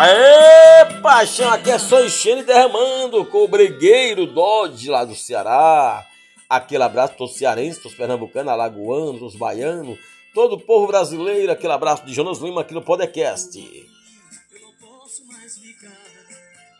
Aê, 0.00 1.00
paixão, 1.02 1.50
aqui 1.50 1.72
é 1.72 1.78
só 1.78 2.00
enchendo 2.04 2.42
e 2.42 2.44
derramando 2.44 3.24
com 3.24 3.42
o 3.42 3.48
bregueiro 3.48 4.26
Dodge 4.26 4.88
lá 4.88 5.04
do 5.04 5.16
Ceará. 5.16 6.06
Aquele 6.48 6.84
abraço 6.84 7.14
para 7.14 7.24
os 7.24 7.34
cearenses, 7.34 7.80
para 7.80 7.88
os 7.88 7.96
pernambucanos, 7.96 8.52
alagoanos, 8.52 9.20
os 9.20 9.34
baianos, 9.34 9.98
todo 10.32 10.54
o 10.54 10.60
povo 10.60 10.86
brasileiro. 10.86 11.50
Aquele 11.50 11.72
abraço 11.72 12.06
de 12.06 12.14
Jonas 12.14 12.38
Lima 12.38 12.60
aqui 12.60 12.72
no 12.72 12.80
podcast. 12.80 13.60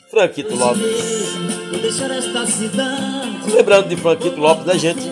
Franquito 0.09 0.55
Lopes. 0.55 0.81
Cidade. 2.57 3.53
Lembrando 3.53 3.89
de 3.89 3.97
Franquito 3.97 4.39
Lopes, 4.39 4.65
da 4.65 4.77
gente? 4.77 5.03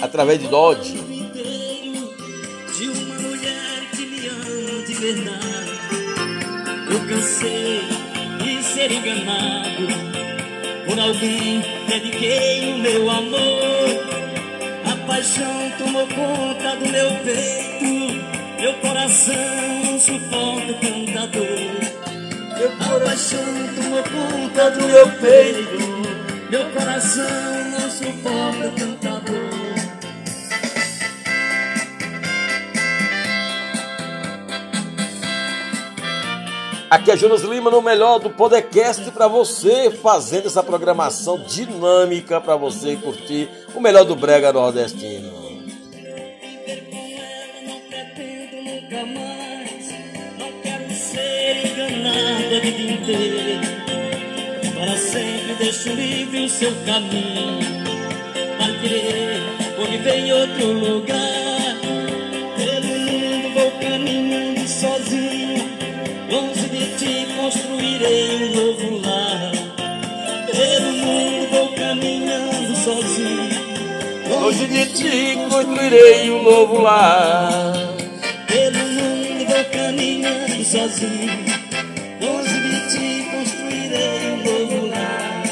Através 0.00 0.38
de 0.38 0.46
Dodge. 0.46 0.92
De 0.92 2.88
uma 2.88 3.18
mulher 3.18 3.90
que 3.90 4.06
me 4.06 4.28
ama 4.28 4.86
de 4.86 4.94
verdade. 4.94 5.45
Eu 6.96 7.06
cansei 7.08 7.82
de 8.42 8.62
ser 8.64 8.90
enganado 8.90 9.86
por 10.86 10.98
alguém. 10.98 11.62
Dediquei 11.86 12.72
o 12.72 12.78
meu 12.78 13.10
amor. 13.10 13.88
A 14.90 15.06
paixão 15.06 15.72
tomou 15.76 16.06
conta 16.06 16.76
do 16.76 16.88
meu 16.88 17.10
peito. 17.22 18.24
Meu 18.58 18.72
coração 18.80 19.34
não 19.84 20.00
suporta 20.00 20.72
tanta 20.80 21.26
dor. 21.26 21.76
A 22.80 23.00
paixão 23.04 23.44
tomou 23.74 24.02
conta 24.02 24.70
do 24.70 24.86
meu 24.86 25.08
peito. 25.20 26.48
Meu 26.50 26.64
coração 26.70 27.70
não 27.72 27.90
suporta 27.90 28.72
tanta 28.74 29.20
dor. 29.20 29.55
Aqui 36.96 37.10
é 37.10 37.16
Jonas 37.16 37.42
Lima 37.42 37.70
no 37.70 37.82
melhor 37.82 38.18
do 38.18 38.30
podcast 38.30 39.10
para 39.10 39.28
você, 39.28 39.90
fazendo 39.90 40.46
essa 40.46 40.62
programação 40.62 41.38
dinâmica 41.40 42.40
para 42.40 42.56
você 42.56 42.96
curtir 42.96 43.50
o 43.74 43.80
melhor 43.82 44.02
do 44.06 44.16
brega 44.16 44.50
nordestino. 44.50 45.30
Para 54.74 54.96
sempre 54.96 55.54
deixo 55.58 55.90
livre 55.90 56.46
o 56.46 56.48
seu 56.48 56.72
caminho. 56.86 57.58
Vai 58.58 58.80
querer 58.80 59.42
ou 59.78 59.86
viver 59.86 60.14
em 60.14 60.32
outro 60.32 60.72
lugar. 60.72 61.55
Longe 74.56 74.68
de 74.68 74.86
ti 74.86 75.36
construirei 75.50 76.30
um 76.30 76.42
novo 76.42 76.80
lar. 76.80 77.74
Pelo 78.46 78.78
mundo 78.88 79.44
vou 79.44 79.64
caminhando 79.66 80.64
sozinho. 80.64 81.44
Longe 82.22 82.58
de 82.62 82.80
ti 82.88 83.28
construirei 83.30 84.30
um 84.30 84.36
novo 84.44 84.86
lar. 84.86 85.42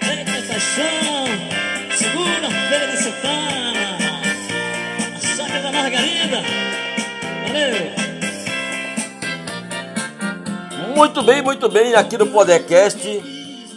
Eita 0.00 0.38
paixão, 0.48 1.26
segunda-feira 1.94 2.86
de 2.86 2.96
Santana. 2.96 3.98
A 5.14 5.20
chácara 5.20 5.60
da 5.60 5.72
Margarida. 5.72 6.42
Valeu. 7.46 7.76
Muito 10.96 11.22
bem, 11.22 11.42
muito 11.42 11.68
bem, 11.68 11.94
aqui 11.94 12.16
no 12.16 12.28
podcast. 12.28 13.15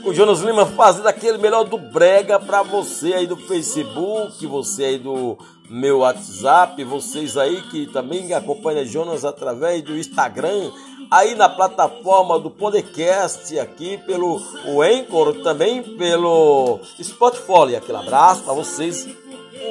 O 0.10 0.14
Jonas 0.14 0.40
Lima 0.40 0.66
fazendo 0.66 1.08
aquele 1.08 1.38
melhor 1.38 1.66
do 1.66 1.78
brega 1.78 2.40
para 2.40 2.64
você 2.64 3.14
aí 3.14 3.28
do 3.28 3.38
Facebook, 3.38 4.44
você 4.48 4.86
aí 4.86 4.98
do 4.98 5.38
meu 5.70 6.00
WhatsApp, 6.00 6.84
vocês 6.84 7.38
aí 7.38 7.62
que 7.70 7.86
também 7.86 8.34
acompanham 8.34 8.84
Jonas 8.84 9.24
através 9.24 9.84
do 9.84 9.96
Instagram, 9.96 10.72
aí 11.12 11.36
na 11.36 11.48
plataforma 11.48 12.40
do 12.40 12.50
podcast 12.50 13.60
aqui 13.60 14.00
pelo 14.00 14.42
o 14.66 14.82
Anchor, 14.82 15.44
também 15.44 15.84
pelo 15.84 16.80
Spotify. 17.00 17.76
Aquele 17.78 18.00
abraço 18.00 18.42
para 18.42 18.54
vocês. 18.54 19.08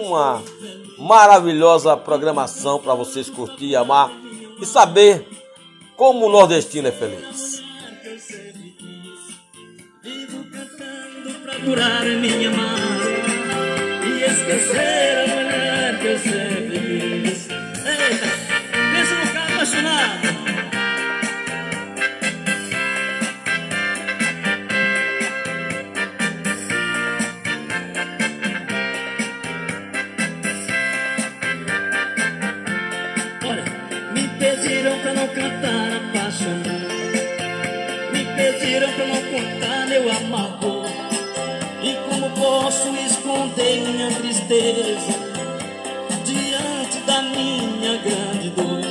Uma 0.04 0.40
maravilhosa 0.98 1.96
programação 1.96 2.78
para 2.78 2.94
vocês 2.94 3.28
curtir, 3.28 3.74
amar 3.74 4.12
e 4.62 4.64
saber 4.64 5.26
como 5.96 6.26
o 6.26 6.30
nordestino 6.30 6.86
é 6.86 6.92
feliz. 6.92 7.57
Curar 11.64 12.04
minha 12.04 12.50
mágoa 12.50 13.08
e 14.06 14.22
esquecer 14.24 15.18
a 15.18 15.26
mulher 15.34 15.98
que 16.00 16.06
eu 16.06 16.18
sempre 16.18 16.78
quis. 16.78 17.48
Eita, 17.84 18.26
pensa 18.92 19.14
no 19.14 19.32
cara 19.32 19.54
apaixonado. 19.54 20.28
Olha, 33.44 33.64
me 34.12 34.28
pediram 34.38 34.98
pra 35.00 35.14
não 35.14 35.28
cantar 35.28 35.87
posso 42.78 42.94
esconder 42.96 43.80
minha 43.80 44.08
tristeza 44.12 45.12
diante 46.24 46.98
da 47.06 47.22
minha 47.22 47.96
grande 47.98 48.50
dor? 48.50 48.84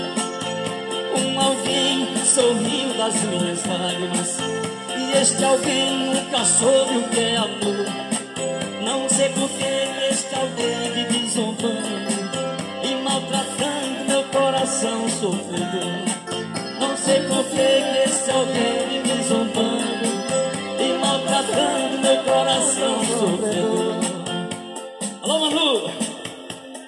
Um 1.18 1.40
alguém 1.40 2.08
sorriu 2.26 2.94
das 2.98 3.14
minhas 3.24 3.66
lágrimas. 3.66 4.38
E 4.98 5.18
este 5.18 5.44
alguém 5.44 6.00
nunca 6.00 6.44
soube 6.44 6.98
o 6.98 7.10
que 7.10 7.20
é 7.20 7.38
amor. 7.38 7.86
Não 8.84 9.08
sei 9.08 9.30
por 9.30 9.50
que 9.50 10.10
este 10.12 10.36
alguém 10.36 10.92
vive 10.92 11.30
zombando 11.30 12.08
e 12.84 12.96
maltratando 13.04 14.06
meu 14.08 14.24
coração 14.26 15.08
sofredor. 15.08 16.18
Não 16.80 16.98
sei 16.98 17.22
por 17.22 17.46
que 17.46 18.04
esse 18.06 18.32
alguém 18.32 19.02
vive 19.02 19.24
zombando 19.24 19.88
e 20.78 20.98
maltratando 21.00 22.00
meu 22.00 22.24
coração 22.24 23.00
sofredor. 23.06 23.37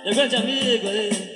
Meu 0.10 0.16
grande 0.16 0.36
amigo 0.36 0.88
aí. 0.88 1.34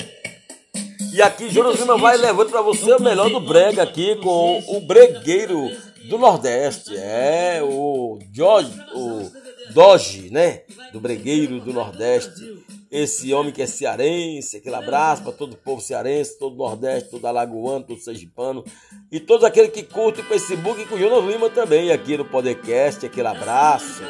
E 1.13 1.21
aqui 1.21 1.49
Jonas 1.49 1.79
Lima 1.79 1.97
vai 1.97 2.17
levando 2.17 2.49
para 2.49 2.61
você 2.61 2.91
o 2.91 3.01
melhor 3.01 3.29
do 3.29 3.39
brega 3.39 3.83
aqui 3.83 4.15
com 4.15 4.63
o 4.67 4.81
bregueiro 4.81 5.69
do 6.09 6.17
Nordeste. 6.17 6.97
É 6.97 7.61
o 7.63 8.17
Jorge, 8.33 8.73
o 8.95 9.29
Doge, 9.73 10.31
né? 10.31 10.61
Do 10.91 10.99
bregueiro 10.99 11.59
do 11.59 11.71
Nordeste. 11.71 12.63
esse 12.89 13.33
homem 13.33 13.51
que 13.51 13.61
é 13.61 13.67
cearense, 13.67 14.57
aquele 14.57 14.75
abraço 14.75 15.23
para 15.23 15.31
todo 15.31 15.53
o 15.53 15.57
povo 15.57 15.81
cearense, 15.81 16.37
todo 16.39 16.53
o 16.53 16.57
Nordeste, 16.57 17.11
todo 17.11 17.25
alagoano, 17.25 17.85
todo 17.85 17.99
sergipano 17.99 18.63
e 19.11 19.19
todos 19.19 19.43
aqueles 19.43 19.71
que 19.71 19.83
curtem 19.83 20.23
o 20.23 20.27
Facebook 20.27 20.81
e 20.81 20.85
com 20.85 20.95
o 20.95 20.99
Jonas 20.99 21.31
Lima 21.31 21.49
também 21.49 21.91
aqui 21.91 22.17
no 22.17 22.25
podcast, 22.25 23.05
aquele 23.05 23.27
abraço. 23.27 24.03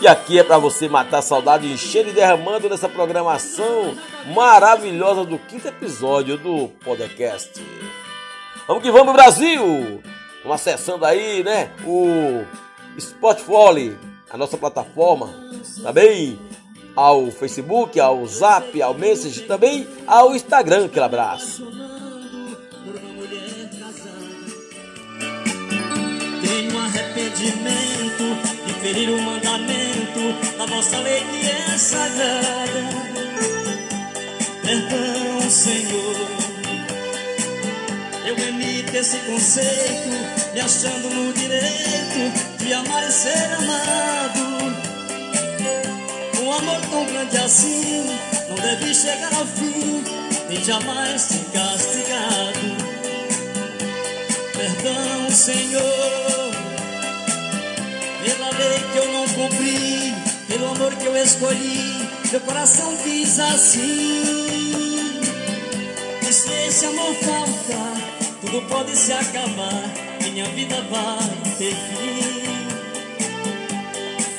E 0.00 0.08
aqui 0.08 0.38
é 0.38 0.42
para 0.42 0.58
você 0.58 0.88
matar 0.88 1.18
a 1.18 1.22
saudade, 1.22 1.70
enchendo 1.70 2.08
e 2.08 2.12
derramando 2.12 2.68
nessa 2.68 2.88
programação 2.88 3.94
maravilhosa 4.34 5.24
do 5.24 5.38
quinto 5.38 5.68
episódio 5.68 6.38
do 6.38 6.68
podcast. 6.84 7.64
Vamos 8.66 8.82
que 8.82 8.90
vamos, 8.90 9.12
Brasil! 9.12 10.02
Vamos 10.42 10.60
acessando 10.60 11.04
aí, 11.04 11.44
né? 11.44 11.70
O 11.86 12.44
Spotify, 12.98 13.96
a 14.30 14.36
nossa 14.36 14.56
plataforma, 14.56 15.28
tá? 15.82 15.92
Ao 16.94 17.30
Facebook, 17.30 17.98
ao 18.00 18.26
Zap, 18.26 18.80
ao 18.82 18.94
Message, 18.94 19.42
também 19.42 19.86
ao 20.06 20.34
Instagram, 20.34 20.86
aquele 20.86 21.04
abraço. 21.04 21.64
Tenho 26.42 26.78
arrependimento 26.78 28.31
ferir 28.82 29.10
o 29.10 29.22
mandamento 29.22 30.56
da 30.58 30.66
vossa 30.66 30.98
lei 30.98 31.20
que 31.20 31.46
é 31.46 31.78
sagrada. 31.78 32.82
Perdão, 34.62 35.50
Senhor. 35.50 36.16
Eu 38.26 38.36
emito 38.48 38.96
esse 38.96 39.18
conceito, 39.18 40.08
me 40.52 40.60
achando 40.60 41.10
no 41.10 41.32
direito 41.32 42.58
de 42.58 42.72
amar 42.72 43.06
e 43.06 43.12
ser 43.12 43.52
amado. 43.58 44.42
Um 46.42 46.52
amor 46.52 46.80
tão 46.90 47.04
grande 47.06 47.36
assim 47.36 48.04
não 48.48 48.56
deve 48.56 48.92
chegar 48.94 49.32
ao 49.34 49.46
fim, 49.46 50.02
nem 50.48 50.64
jamais 50.64 51.22
ser 51.22 51.44
castigado. 51.52 52.92
Perdão, 54.52 55.30
Senhor, 55.30 56.41
lei 58.52 58.78
que 58.92 58.98
eu 58.98 59.12
não 59.12 59.28
cumpri, 59.28 60.14
pelo 60.48 60.66
amor 60.72 60.94
que 60.96 61.06
eu 61.06 61.16
escolhi, 61.16 62.08
meu 62.30 62.40
coração 62.40 62.96
diz 63.04 63.38
assim. 63.38 64.22
E 66.28 66.32
se 66.32 66.50
esse 66.68 66.86
amor 66.86 67.14
faltar, 67.14 68.12
tudo 68.40 68.62
pode 68.68 68.96
se 68.96 69.12
acabar, 69.12 69.82
minha 70.22 70.44
vida 70.46 70.76
vai 70.90 71.54
ter 71.58 71.74
fim. 71.74 72.42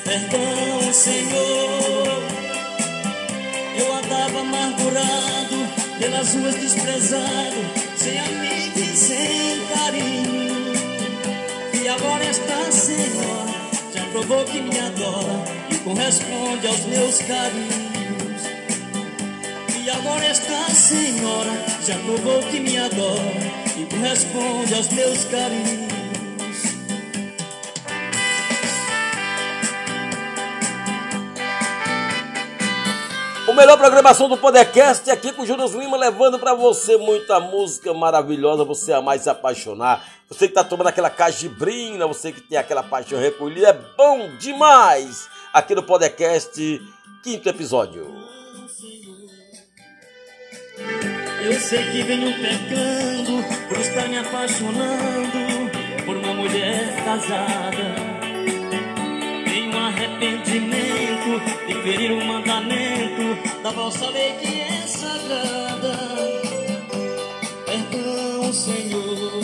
Perdão, 0.04 0.92
Senhor, 0.92 2.22
eu 3.78 3.94
andava 3.94 4.40
amargurado, 4.40 5.68
pelas 5.98 6.34
ruas 6.34 6.54
desprezado, 6.56 7.56
sem 7.96 8.18
amigo 8.18 8.78
e 8.78 8.96
sem 8.96 9.66
carinho. 9.66 10.34
E 11.82 11.88
agora 11.88 12.24
esta 12.24 12.72
senhora 12.72 13.53
já 13.53 13.53
provou 14.14 14.44
que 14.44 14.60
me 14.60 14.78
adora 14.78 15.44
e 15.68 15.76
corresponde 15.78 16.68
aos 16.68 16.86
meus 16.86 17.18
carinhos. 17.22 18.42
E 19.84 19.90
agora 19.90 20.24
esta 20.24 20.70
senhora 20.70 21.50
já 21.84 21.98
provou 21.98 22.40
que 22.44 22.60
me 22.60 22.78
adora 22.78 23.32
e 23.76 23.84
corresponde 23.86 24.72
aos 24.72 24.88
meus 24.90 25.24
carinhos. 25.24 25.83
Melhor 33.54 33.78
programação 33.78 34.28
do 34.28 34.36
podcast 34.36 35.08
aqui 35.08 35.32
com 35.32 35.42
o 35.42 35.46
Jonas 35.46 35.72
Lima, 35.72 35.96
levando 35.96 36.40
para 36.40 36.54
você 36.54 36.96
muita 36.96 37.38
música 37.38 37.94
maravilhosa, 37.94 38.64
você 38.64 38.92
a 38.92 39.00
mais 39.00 39.28
apaixonar. 39.28 40.04
Você 40.28 40.48
que 40.48 40.54
tá 40.54 40.64
tomando 40.64 40.88
aquela 40.88 41.08
cajibrina, 41.08 42.04
você 42.04 42.32
que 42.32 42.40
tem 42.40 42.58
aquela 42.58 42.82
paixão 42.82 43.18
recolhida, 43.18 43.68
é 43.68 43.72
bom 43.96 44.36
demais! 44.38 45.28
Aqui 45.52 45.72
no 45.72 45.84
podcast, 45.84 46.82
quinto 47.22 47.48
episódio. 47.48 48.12
Eu 51.44 51.60
sei 51.60 51.90
que 51.92 52.02
venho 52.02 52.34
pecando 52.34 53.44
por 53.68 53.78
estar 53.78 54.08
me 54.08 54.18
apaixonando 54.18 55.70
por 56.04 56.16
uma 56.16 56.34
mulher 56.34 57.04
casada. 57.04 57.94
Tenho 59.44 59.78
arrependimento 59.78 61.40
de 61.68 61.82
ferir 61.82 62.12
o 62.12 62.24
mandamento 62.24 62.93
da 63.62 63.70
vossa 63.70 64.08
lei 64.10 64.32
que 64.40 64.60
é 64.60 64.86
sagrada. 64.86 65.94
Perdão, 67.66 68.52
Senhor. 68.52 69.42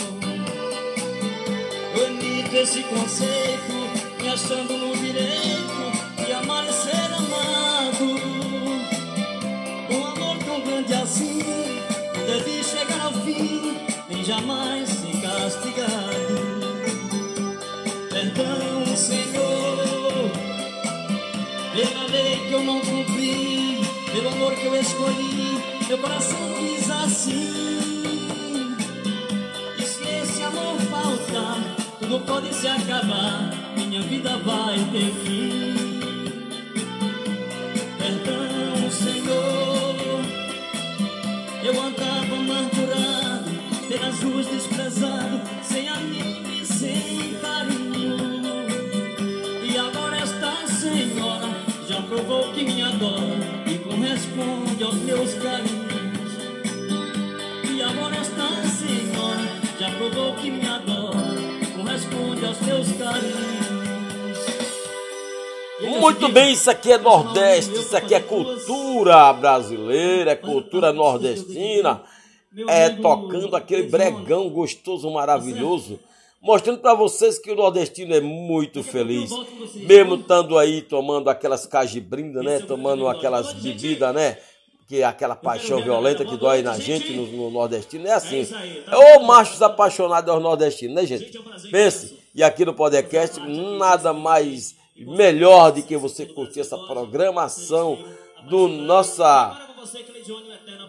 Emito 2.06 2.56
esse 2.56 2.82
conceito, 2.84 3.72
me 4.20 4.28
achando 4.28 4.76
no 4.76 4.96
direito 4.96 5.90
de 6.24 6.32
amar 6.32 6.64
e 6.68 6.72
ser 6.72 7.12
amado. 7.12 8.04
Um 9.90 10.06
amor 10.06 10.36
tão 10.44 10.60
grande 10.60 10.94
assim 10.94 11.42
deve 12.26 12.62
chegar 12.62 13.06
ao 13.06 13.12
fim, 13.12 13.76
nem 14.08 14.24
jamais 14.24 14.88
ser 14.88 15.20
castigado. 15.20 16.60
Perdão, 18.10 18.96
Senhor, 18.96 20.30
pela 21.72 22.06
lei 22.06 22.36
que 22.48 22.52
eu 22.52 22.62
não 22.62 22.80
cumpri, 22.80 23.59
pelo 24.12 24.28
amor 24.28 24.54
que 24.54 24.66
eu 24.66 24.74
escolhi, 24.74 25.58
meu 25.86 25.98
coração 25.98 26.38
diz 26.58 26.90
assim. 26.90 28.74
E 29.78 29.82
se 29.82 30.02
esse 30.02 30.42
amor 30.42 30.76
faltar, 30.90 31.58
tudo 31.98 32.20
pode 32.20 32.52
se 32.54 32.66
acabar, 32.66 33.50
minha 33.76 34.02
vida 34.02 34.36
vai 34.38 34.78
ter 34.92 35.12
fim. 35.24 35.74
Perdão, 37.98 38.90
Senhor. 38.90 39.80
Eu 41.62 41.80
andava 41.80 42.34
amargurado, 42.34 43.50
pelas 43.88 44.22
ruas 44.22 44.46
desprezado, 44.46 45.40
sem 45.62 45.88
amigo 45.88 46.48
e 46.50 46.66
sem 46.66 47.34
carinho. 47.40 48.16
E 49.62 49.78
agora 49.78 50.16
esta 50.16 50.66
senhora 50.66 51.48
já 51.86 52.00
provou 52.02 52.52
que 52.52 52.64
me 52.64 52.82
adora 52.82 53.29
e 54.10 54.16
corresponde 54.16 54.82
aos 54.82 54.94
meus 54.96 55.34
carinhos. 55.34 56.32
E 57.70 57.82
agora 57.82 58.16
esta 58.16 58.48
senhora 58.68 59.40
já 59.78 59.90
provou 59.96 60.34
que 60.34 60.50
me 60.50 60.66
adora 60.66 61.16
corresponde 61.76 62.44
aos 62.44 62.60
meus 62.60 62.92
carinhos. 62.92 63.60
Muito 66.00 66.28
bem, 66.28 66.52
isso 66.52 66.70
aqui 66.70 66.92
é 66.92 66.98
Nordeste, 66.98 67.74
isso 67.74 67.96
aqui 67.96 68.14
é 68.14 68.20
cultura 68.20 69.32
brasileira, 69.32 70.32
é 70.32 70.36
cultura 70.36 70.92
nordestina. 70.92 72.02
É 72.68 72.90
tocando 72.90 73.54
aquele 73.54 73.84
bregão 73.84 74.50
gostoso, 74.50 75.08
maravilhoso, 75.10 76.00
mostrando 76.40 76.78
para 76.78 76.94
vocês 76.94 77.38
que 77.38 77.50
o 77.50 77.56
nordestino 77.56 78.14
é 78.14 78.20
muito 78.20 78.82
feliz, 78.82 79.30
mesmo 79.74 80.14
estando 80.16 80.58
aí 80.58 80.82
tomando 80.82 81.28
aquelas 81.28 81.66
cajibrindas, 81.66 82.44
né, 82.44 82.60
tomando 82.60 83.06
aquelas 83.08 83.52
bebidas, 83.52 84.14
né, 84.14 84.38
que 84.88 85.02
é 85.02 85.04
aquela 85.04 85.36
paixão 85.36 85.82
violenta 85.82 86.24
que 86.24 86.36
dói 86.36 86.62
na 86.62 86.76
gente 86.78 87.12
no, 87.12 87.26
no 87.26 87.50
nordestino, 87.50 88.08
é 88.08 88.12
assim. 88.12 88.48
É 88.90 89.16
o 89.16 89.22
machos 89.24 89.62
apaixonados 89.62 90.28
aos 90.28 90.42
nordestinos, 90.42 90.96
né, 90.96 91.06
gente? 91.06 91.38
Pense, 91.70 92.18
e 92.34 92.42
aqui 92.42 92.64
no 92.64 92.74
podcast, 92.74 93.38
nada 93.38 94.12
mais 94.12 94.74
melhor 94.96 95.70
do 95.70 95.82
que 95.82 95.96
você 95.96 96.26
curtir 96.26 96.60
essa 96.60 96.76
programação 96.76 97.98
do 98.48 98.66
nossa 98.68 99.68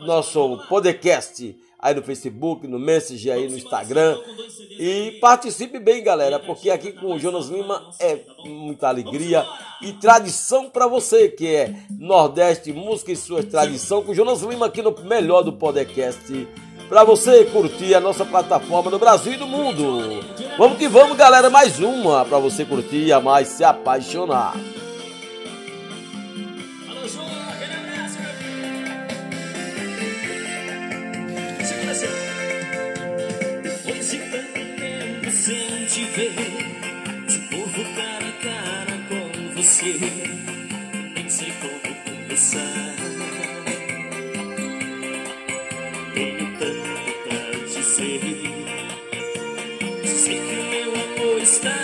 nosso 0.02 0.58
podcast 0.68 1.56
aí 1.82 1.96
no 1.96 2.04
Facebook, 2.04 2.68
no 2.68 2.78
Messenger, 2.78 3.34
aí 3.34 3.50
no 3.50 3.58
Instagram. 3.58 4.18
E 4.80 5.18
participe 5.20 5.80
bem, 5.80 6.04
galera, 6.04 6.40
porque 6.40 6.70
aqui 6.70 6.92
com 6.92 7.16
o 7.16 7.20
Jonas 7.20 7.48
Lima 7.48 7.82
é 8.00 8.20
muita 8.46 8.88
alegria 8.88 9.46
e 9.82 9.94
tradição 9.94 10.70
para 10.70 10.86
você, 10.88 11.28
que 11.28 11.48
é 11.48 11.74
Nordeste, 11.90 12.72
música 12.72 13.12
e 13.12 13.16
sua 13.16 13.44
tradição, 13.44 14.04
com 14.04 14.12
o 14.12 14.16
Jonas 14.16 14.42
Lima 14.42 14.68
aqui 14.68 14.82
no 14.82 14.96
melhor 15.04 15.42
do 15.42 15.54
podcast. 15.54 16.48
Para 16.88 17.04
você 17.06 17.46
curtir 17.46 17.96
a 17.96 18.02
nossa 18.02 18.26
plataforma 18.26 18.92
no 18.92 19.00
Brasil 19.00 19.34
e 19.34 19.38
no 19.38 19.48
mundo. 19.48 20.24
Vamos 20.58 20.78
que 20.78 20.90
vamos, 20.90 21.18
galera, 21.18 21.50
mais 21.50 21.80
uma 21.80 22.26
para 22.26 22.38
você 22.38 22.66
curtir 22.66 23.06
e 23.06 23.14
amar 23.14 23.42
e 23.42 23.46
se 23.46 23.64
apaixonar. 23.64 24.54
esquecer. 31.92 32.10
Depois 33.62 34.12
de 34.12 34.18
tanto 34.18 34.62
tempo 34.80 35.32
sem 35.32 35.86
te 35.86 36.06
ver, 36.06 36.34
de 37.28 37.56
novo 37.56 37.84
cara 37.96 38.28
a 38.28 38.32
cara 38.44 38.98
com 39.10 39.56
você, 39.56 40.00
nem 41.16 41.30
sei 41.30 41.52
como 41.62 41.96
começar. 42.06 42.96
Tenho 46.14 46.58
tanto 46.60 47.12
pra 47.28 47.44
dizer, 47.66 48.22
sei 50.06 50.40
que 50.40 50.56
o 50.56 50.64
meu 50.70 50.92
amor 50.94 51.42
está 51.42 51.78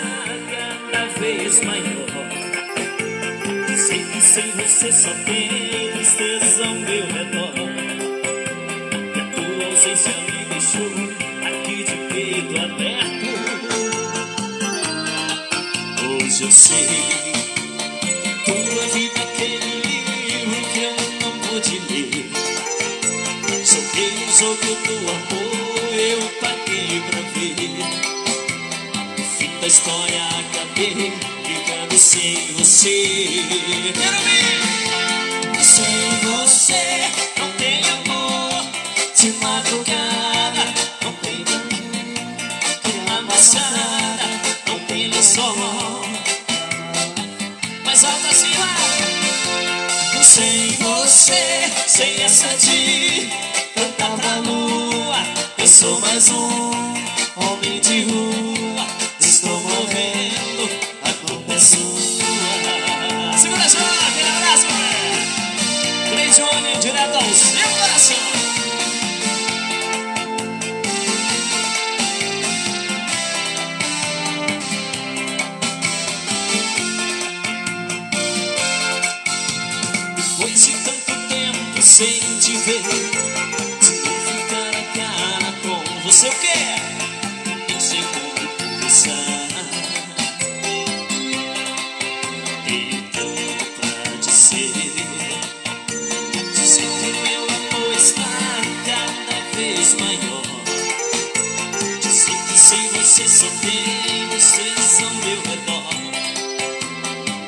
cada 0.50 1.06
vez 1.20 1.60
maior. 1.64 2.08
Sei 3.76 4.04
que 4.04 4.20
sem 4.20 4.50
você 4.52 4.92
só 4.92 5.10
tem 5.24 5.92
tristeza 5.92 6.66
ao 6.66 6.74
meu 6.74 7.06
redor. 7.06 7.77
A 9.98 10.00
tua 10.00 10.12
ausência 10.12 10.14
me 10.30 10.44
deixou 10.44 10.92
aqui 11.44 11.76
de 11.84 11.96
peito 12.12 12.54
aberto. 12.60 13.28
Hoje 16.04 16.42
eu 16.44 16.52
sei. 16.52 16.88
Tua 18.44 18.84
vida 18.92 19.20
aquele 19.20 19.72
livro 19.80 20.60
que 20.72 20.80
eu 20.82 20.96
não 21.22 21.32
pude 21.40 21.76
ler. 21.90 22.30
Joguei 23.64 24.12
o 24.12 24.30
jogo 24.38 24.70
do 24.86 24.94
amor, 25.10 25.94
eu 25.98 26.20
paguei 26.40 27.02
pra 27.10 27.20
ver. 27.34 27.56
Fim 29.38 29.52
da 29.60 29.66
história 29.66 30.22
acabei 30.38 31.12
ficando 31.44 31.98
sem 31.98 32.52
você. 32.52 32.96
Quero 33.94 34.18
ver! 34.22 35.64
Sem 35.64 35.98
você 36.22 37.10
não 37.38 37.48
amor. 37.92 38.07
Madrugada 39.32 40.64
não 41.02 41.12
tem. 41.14 41.44
Na 43.06 43.22
maçada 43.22 44.24
não 44.66 44.78
tem 44.80 45.08
lençol. 45.08 45.54
Mais 47.84 48.04
alto 48.04 48.26
assim 48.26 48.56
lá. 48.58 48.76
Sem 50.22 50.70
você, 50.78 51.70
sem 51.86 52.22
essa 52.22 52.48
de 52.56 53.30
cantar 53.74 54.16
pra 54.16 54.36
lua, 54.36 55.18
eu 55.58 55.68
sou 55.68 56.00
mais 56.00 56.28
um 56.30 56.70
homem 57.36 57.80
de 57.80 58.04
rua. 58.04 58.86
Estou 59.20 59.60
morrendo, 59.60 60.70
a 61.02 61.08
é 61.08 61.12
abraço, 64.36 64.66
direto 66.80 67.14
ao 67.14 67.34
seu 67.34 67.68
coração. 67.78 68.37
Sem 81.98 82.20
te 82.38 82.56
ver, 82.58 82.80
de 82.80 83.90
novo 84.06 84.46
cara 84.48 84.78
a 84.78 84.82
cara 84.96 85.52
com 85.62 86.00
você, 86.04 86.28
o 86.28 86.30
quê? 86.30 86.52
Nem 87.66 87.80
sei 87.80 88.04
como 88.14 88.48
começar. 88.56 89.48
Tenho 92.64 93.02
tanto 93.10 93.64
pra 93.80 94.16
dizer. 94.20 94.72
Dizer 96.54 96.88
que 97.00 97.10
meu 97.26 97.42
amor 97.42 97.92
está 97.96 98.30
cada 98.86 99.56
vez 99.56 99.94
maior. 99.94 100.46
Dizer 102.00 102.38
que 102.48 102.58
sem 102.60 102.88
você 102.92 103.28
só 103.28 103.48
tem 103.60 104.28
vocês 104.28 105.02
ao 105.02 105.14
meu 105.14 105.40
redor. 105.42 105.94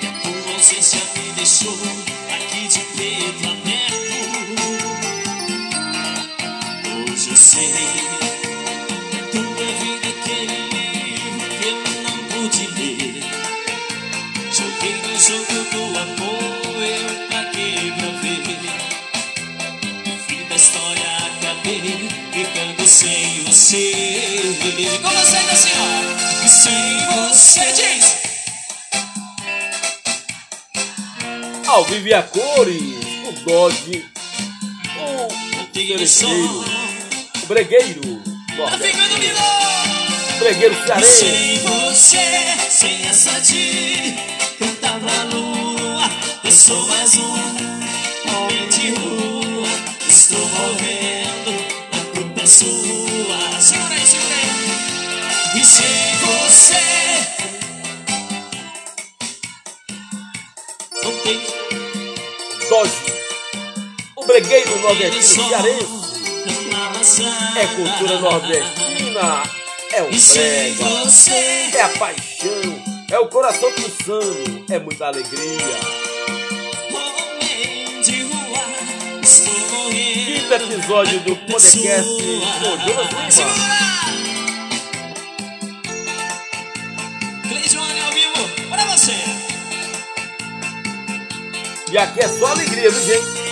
E 0.02 0.06
a 0.08 0.12
tua 0.22 0.54
ausência 0.54 1.00
me 1.14 1.32
deixou 1.34 1.78
aqui 2.34 2.66
de 2.66 2.80
peito 2.96 3.59
você 27.34 27.72
diz. 27.72 28.16
Ao 31.66 31.84
vivo 31.84 32.08
e 32.08 32.14
a 32.14 32.22
cores, 32.24 32.82
o 33.28 33.32
Dodge, 33.44 34.04
o. 34.98 35.28
Cerejeiro, 35.72 36.64
o 37.42 37.46
Bregueiro, 37.46 38.00
milão. 39.18 39.70
Bregueiro 40.40 40.74
E 40.74 40.86
Cearense, 40.86 41.18
sem 41.18 41.58
você, 41.58 42.26
sem 42.68 43.06
essa 43.06 43.40
de 43.40 44.16
cantar 44.58 44.98
pra 44.98 45.22
lua, 45.24 46.10
eu 46.42 46.52
sou 46.52 46.86
mais 46.88 47.14
um 47.16 47.32
homem 47.32 48.68
de 48.68 48.90
rua. 48.90 49.68
Estou 50.08 50.48
morrendo, 50.48 50.89
Bregueiro 64.30 64.78
Nordestino 64.78 65.48
Cearense, 65.48 67.24
é 67.56 67.66
cultura 67.74 68.20
nordestina, 68.20 69.42
é 69.92 70.02
o 70.02 70.06
brega, 70.06 70.84
você, 71.04 71.32
é 71.74 71.82
a 71.82 71.88
paixão, 71.88 72.84
é 73.10 73.18
o 73.18 73.26
coração 73.26 73.72
pulsando, 73.72 74.64
é 74.70 74.78
muita 74.78 75.06
alegria. 75.08 75.80
Quinto 79.90 80.54
episódio 80.54 81.20
do 81.20 81.34
podcast 81.34 82.22
com 82.22 82.86
Jonas 82.86 83.10
Lima. 83.34 83.60
E 91.90 91.98
aqui 91.98 92.20
é 92.20 92.28
só 92.28 92.46
alegria, 92.46 92.88
viu, 92.88 93.02
gente? 93.02 93.49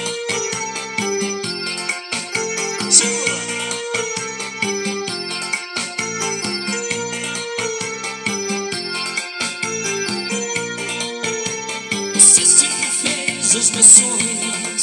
Fez 13.49 13.55
os 13.55 13.71
meus 13.71 13.87
sonhos. 13.87 14.83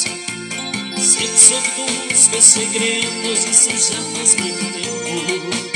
Sempre 0.98 1.38
soube 1.38 2.12
dos 2.12 2.28
meus 2.28 2.44
segredos. 2.44 3.44
Isso 3.44 3.92
já 3.92 4.02
faz 4.02 4.34
muito 4.36 4.72
tempo. 4.72 5.75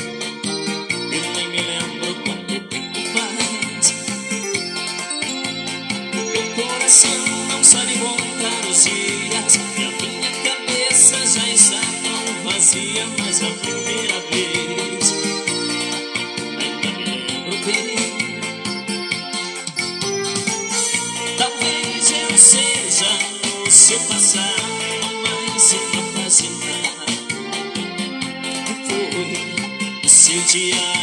Foi 30.50 30.99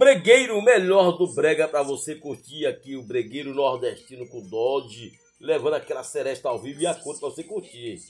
Bregueiro 0.00 0.62
melhor 0.62 1.12
do 1.18 1.26
brega 1.26 1.68
pra 1.68 1.82
você 1.82 2.14
curtir 2.14 2.64
aqui 2.64 2.96
o 2.96 3.02
bregueiro 3.02 3.52
nordestino 3.52 4.26
com 4.26 4.40
Dodge, 4.40 5.12
levando 5.38 5.74
aquela 5.74 6.02
seresta 6.02 6.48
ao 6.48 6.58
vivo 6.58 6.80
e 6.80 6.86
a 6.86 6.94
conta 6.94 7.20
pra 7.20 7.28
você 7.28 7.44
curtir. 7.44 8.00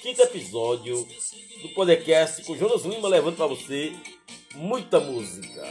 quinto 0.00 0.22
episódio 0.22 1.06
do 1.60 1.68
podcast 1.74 2.42
com 2.44 2.56
Jonas 2.56 2.86
Lima 2.86 3.08
levando 3.08 3.36
para 3.36 3.46
você 3.46 3.92
muita 4.54 5.00
música. 5.00 5.66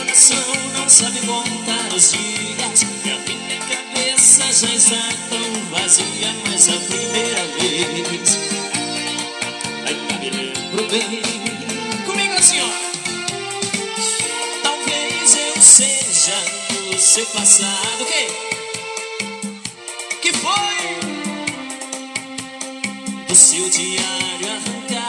Coração 0.00 0.54
não 0.74 0.88
sabe 0.88 1.20
contar 1.20 1.94
os 1.94 2.12
dias. 2.12 2.82
E 3.04 3.10
a 3.10 3.18
minha 3.18 3.60
cabeça 3.60 4.42
já 4.52 4.74
está 4.74 5.08
tão 5.28 5.64
vazia 5.70 6.34
Mas 6.46 6.68
a 6.68 6.72
primeira 6.72 7.44
vez. 7.58 8.38
Ainda 9.86 10.14
me 10.18 10.30
lembro 10.30 10.88
bem 10.88 11.22
Comigo 12.06 12.34
assim, 12.34 12.60
ó 12.60 12.68
Talvez 14.62 15.36
eu 15.36 15.62
seja 15.62 16.34
do 16.90 16.98
seu 16.98 17.26
passado 17.26 18.02
O 18.02 18.06
quê? 18.06 18.26
Que 20.22 20.32
foi? 20.32 21.00
Do 23.28 23.34
seu 23.34 23.68
diário 23.68 24.48
arrancada 24.48 24.99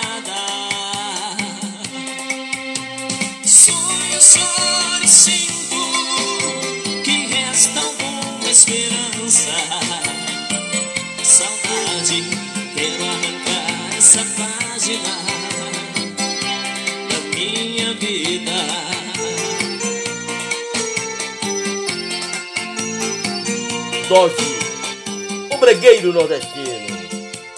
o 25.49 25.57
bregueiro 25.57 26.13
nordestino. 26.13 26.88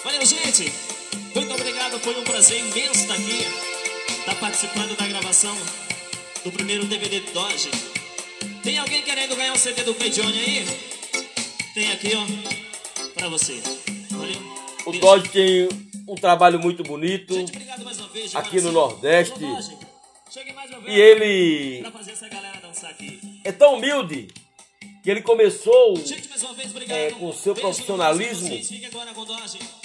Valeu, 0.03 0.25
gente! 0.25 0.71
Muito 1.35 1.53
obrigado, 1.53 1.99
foi 1.99 2.15
um 2.15 2.23
prazer 2.23 2.59
imenso 2.59 3.01
estar 3.01 3.15
aqui, 3.15 3.47
estar 4.19 4.35
participando 4.35 4.95
da 4.95 5.07
gravação 5.07 5.57
do 6.43 6.51
primeiro 6.51 6.85
DVD 6.85 7.19
do 7.19 7.31
Dodge. 7.31 7.69
Tem 8.63 8.77
alguém 8.77 9.01
querendo 9.01 9.35
ganhar 9.35 9.53
um 9.53 9.57
CD 9.57 9.83
do 9.83 9.93
Johnny 9.93 10.39
aí? 10.39 10.65
Tem 11.73 11.91
aqui, 11.91 12.11
ó, 12.15 13.11
pra 13.13 13.29
você. 13.29 13.61
Valeu? 14.11 14.35
O 14.85 14.91
Beijo. 14.91 15.05
Dodge 15.05 15.29
tem 15.29 15.69
um 16.07 16.15
trabalho 16.15 16.59
muito 16.59 16.83
bonito 16.83 17.33
Gente, 17.33 17.49
obrigado 17.51 17.83
mais 17.83 17.99
uma 17.99 18.07
vez. 18.09 18.35
aqui 18.35 18.61
no. 18.61 18.71
Nordeste. 18.71 19.33
E 20.87 20.99
ele 20.99 21.83
é 23.43 23.51
tão 23.51 23.75
humilde 23.75 24.27
que 25.03 25.11
ele 25.11 25.21
começou 25.21 25.95
Gente, 25.97 26.27
vez. 26.55 26.89
É, 26.89 27.11
com 27.11 27.31
seu 27.33 27.53
Beijo, 27.53 27.67
profissionalismo, 27.69 28.47
vocês. 28.47 28.67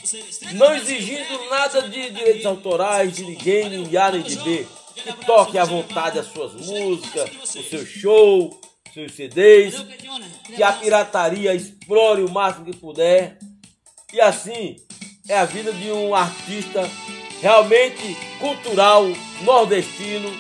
Vocês- 0.03 0.53
não 0.55 0.75
exigindo 0.77 1.51
nada 1.51 1.83
de 1.89 2.11
direitos 2.11 2.47
autorais 2.47 3.15
de 3.15 3.25
ninguém, 3.25 3.69
de 3.85 3.97
A 3.97 4.11
nem 4.13 4.23
de 4.23 4.37
B. 4.37 4.67
Que 5.03 5.25
toque 5.25 5.59
à 5.59 5.65
vontade 5.65 6.19
as 6.19 6.27
suas 6.27 6.53
músicas, 6.55 7.31
o 7.43 7.63
seu 7.63 7.87
show, 7.87 8.61
seus 8.93 9.13
CDs, 9.13 9.75
que 10.45 10.63
a 10.63 10.73
pirataria 10.73 11.55
explore 11.55 12.23
o 12.23 12.31
máximo 12.31 12.67
que 12.67 12.77
puder. 12.77 13.39
E 14.13 14.21
assim 14.21 14.77
é 15.29 15.37
a 15.37 15.45
vida 15.45 15.73
de 15.73 15.91
um 15.93 16.15
artista 16.15 16.89
realmente 17.41 18.17
cultural, 18.41 19.05
nordestino, 19.43 20.31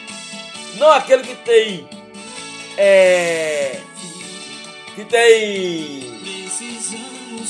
não 0.76 0.90
aquele 0.90 1.22
que 1.22 1.36
tem 1.36 1.88
é, 2.76 3.80
que 4.94 5.04
tem 5.04 6.00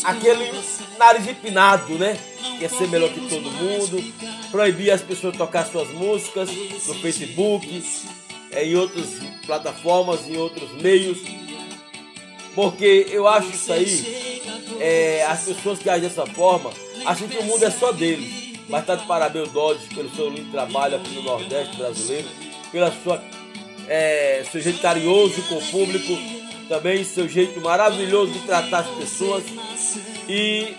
aquele. 0.04 0.50
Nariz 0.98 1.26
empinado, 1.26 1.94
né? 1.94 2.18
Quer 2.58 2.70
ser 2.70 2.88
melhor 2.88 3.10
que 3.10 3.20
todo 3.28 3.50
mundo, 3.50 4.02
proibir 4.50 4.90
as 4.90 5.02
pessoas 5.02 5.36
tocar 5.36 5.66
suas 5.66 5.88
músicas 5.90 6.50
no 6.50 6.94
Facebook, 6.94 7.82
é, 8.50 8.64
em 8.64 8.74
outras 8.74 9.06
plataformas, 9.46 10.28
em 10.28 10.36
outros 10.36 10.72
meios, 10.80 11.18
porque 12.54 13.06
eu 13.10 13.28
acho 13.28 13.50
isso 13.50 13.72
aí, 13.72 14.42
é, 14.80 15.24
as 15.26 15.44
pessoas 15.44 15.78
que 15.78 15.88
agem 15.88 16.08
dessa 16.08 16.26
forma, 16.26 16.70
acham 17.06 17.28
que 17.28 17.38
o 17.38 17.44
mundo 17.44 17.64
é 17.64 17.70
só 17.70 17.92
deles. 17.92 18.48
Mas 18.68 18.84
tá 18.84 18.96
de 18.96 19.06
parabéns, 19.06 19.50
Dodge, 19.50 19.86
pelo 19.94 20.14
seu 20.14 20.28
lindo 20.28 20.50
trabalho 20.50 20.96
aqui 20.96 21.14
no 21.14 21.22
Nordeste 21.22 21.76
brasileiro, 21.76 22.28
sua 23.02 23.22
é, 23.88 24.44
seu 24.50 24.60
jeito 24.60 24.80
carinhoso 24.80 25.40
com 25.42 25.56
o 25.56 25.66
público, 25.66 26.12
também 26.68 27.02
seu 27.02 27.26
jeito 27.28 27.60
maravilhoso 27.60 28.32
de 28.32 28.40
tratar 28.40 28.80
as 28.80 28.90
pessoas. 28.90 29.44
E 30.28 30.74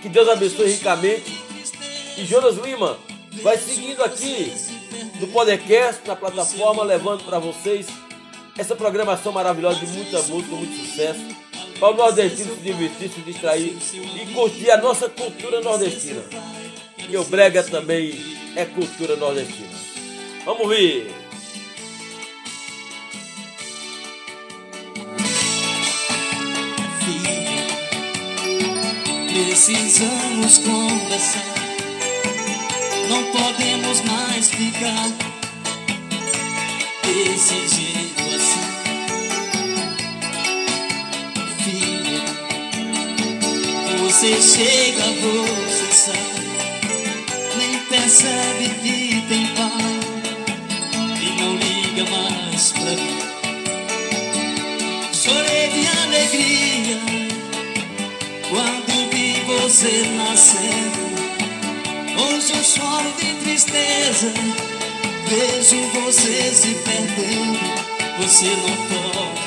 que 0.00 0.08
Deus 0.08 0.28
abençoe 0.28 0.70
ricamente. 0.70 1.42
E 2.16 2.24
Jonas 2.24 2.56
Lima 2.56 2.98
vai 3.42 3.56
seguindo 3.56 4.02
aqui 4.02 4.52
no 5.20 5.28
podcast, 5.28 6.06
na 6.06 6.16
plataforma, 6.16 6.82
levando 6.82 7.24
para 7.24 7.38
vocês 7.38 7.86
essa 8.58 8.74
programação 8.74 9.32
maravilhosa 9.32 9.78
de 9.80 9.86
muita 9.86 10.22
música, 10.22 10.54
muito 10.54 10.86
sucesso. 10.86 11.20
Para 11.78 11.92
o 11.92 11.96
nordestino 11.96 12.54
se 12.54 12.60
divertir, 12.60 13.08
se 13.08 13.20
distrair 13.22 13.76
e 13.94 14.34
curtir 14.34 14.70
a 14.70 14.76
nossa 14.76 15.08
cultura 15.08 15.60
nordestina. 15.60 16.22
Que 16.96 17.16
o 17.16 17.24
Brega 17.24 17.62
também 17.62 18.14
é 18.54 18.66
cultura 18.66 19.16
nordestina. 19.16 19.70
Vamos 20.44 20.68
ver! 20.68 21.29
Precisamos 29.70 30.58
conversar. 30.58 31.44
Não 33.08 33.22
podemos 33.30 34.00
mais 34.00 34.48
ficar 34.50 35.06
desse 37.04 37.68
jeito 37.68 38.22
assim. 38.34 38.66
Filha, 41.62 42.24
você 44.02 44.42
chega, 44.42 45.04
você 45.22 45.92
sai, 45.92 46.30
nem 47.56 47.78
percebe 47.84 48.70
que 48.82 49.24
tem 49.28 49.46
pai 49.54 50.00
e 51.22 51.24
não 51.40 51.52
liga 51.54 52.04
mais 52.10 52.72
pra 52.72 52.90
mim. 52.90 53.20
Chorei 55.12 55.68
de 55.68 55.86
alegria 55.86 56.79
você 59.70 60.02
nascendo. 60.16 60.98
Hoje 62.18 62.52
eu 62.52 62.64
choro 62.64 63.12
de 63.20 63.32
tristeza, 63.44 64.32
vejo 65.28 65.80
você 65.94 66.52
se 66.52 66.74
perdendo. 66.84 67.60
Você 68.18 68.46
não 68.46 68.74
pode 68.88 69.40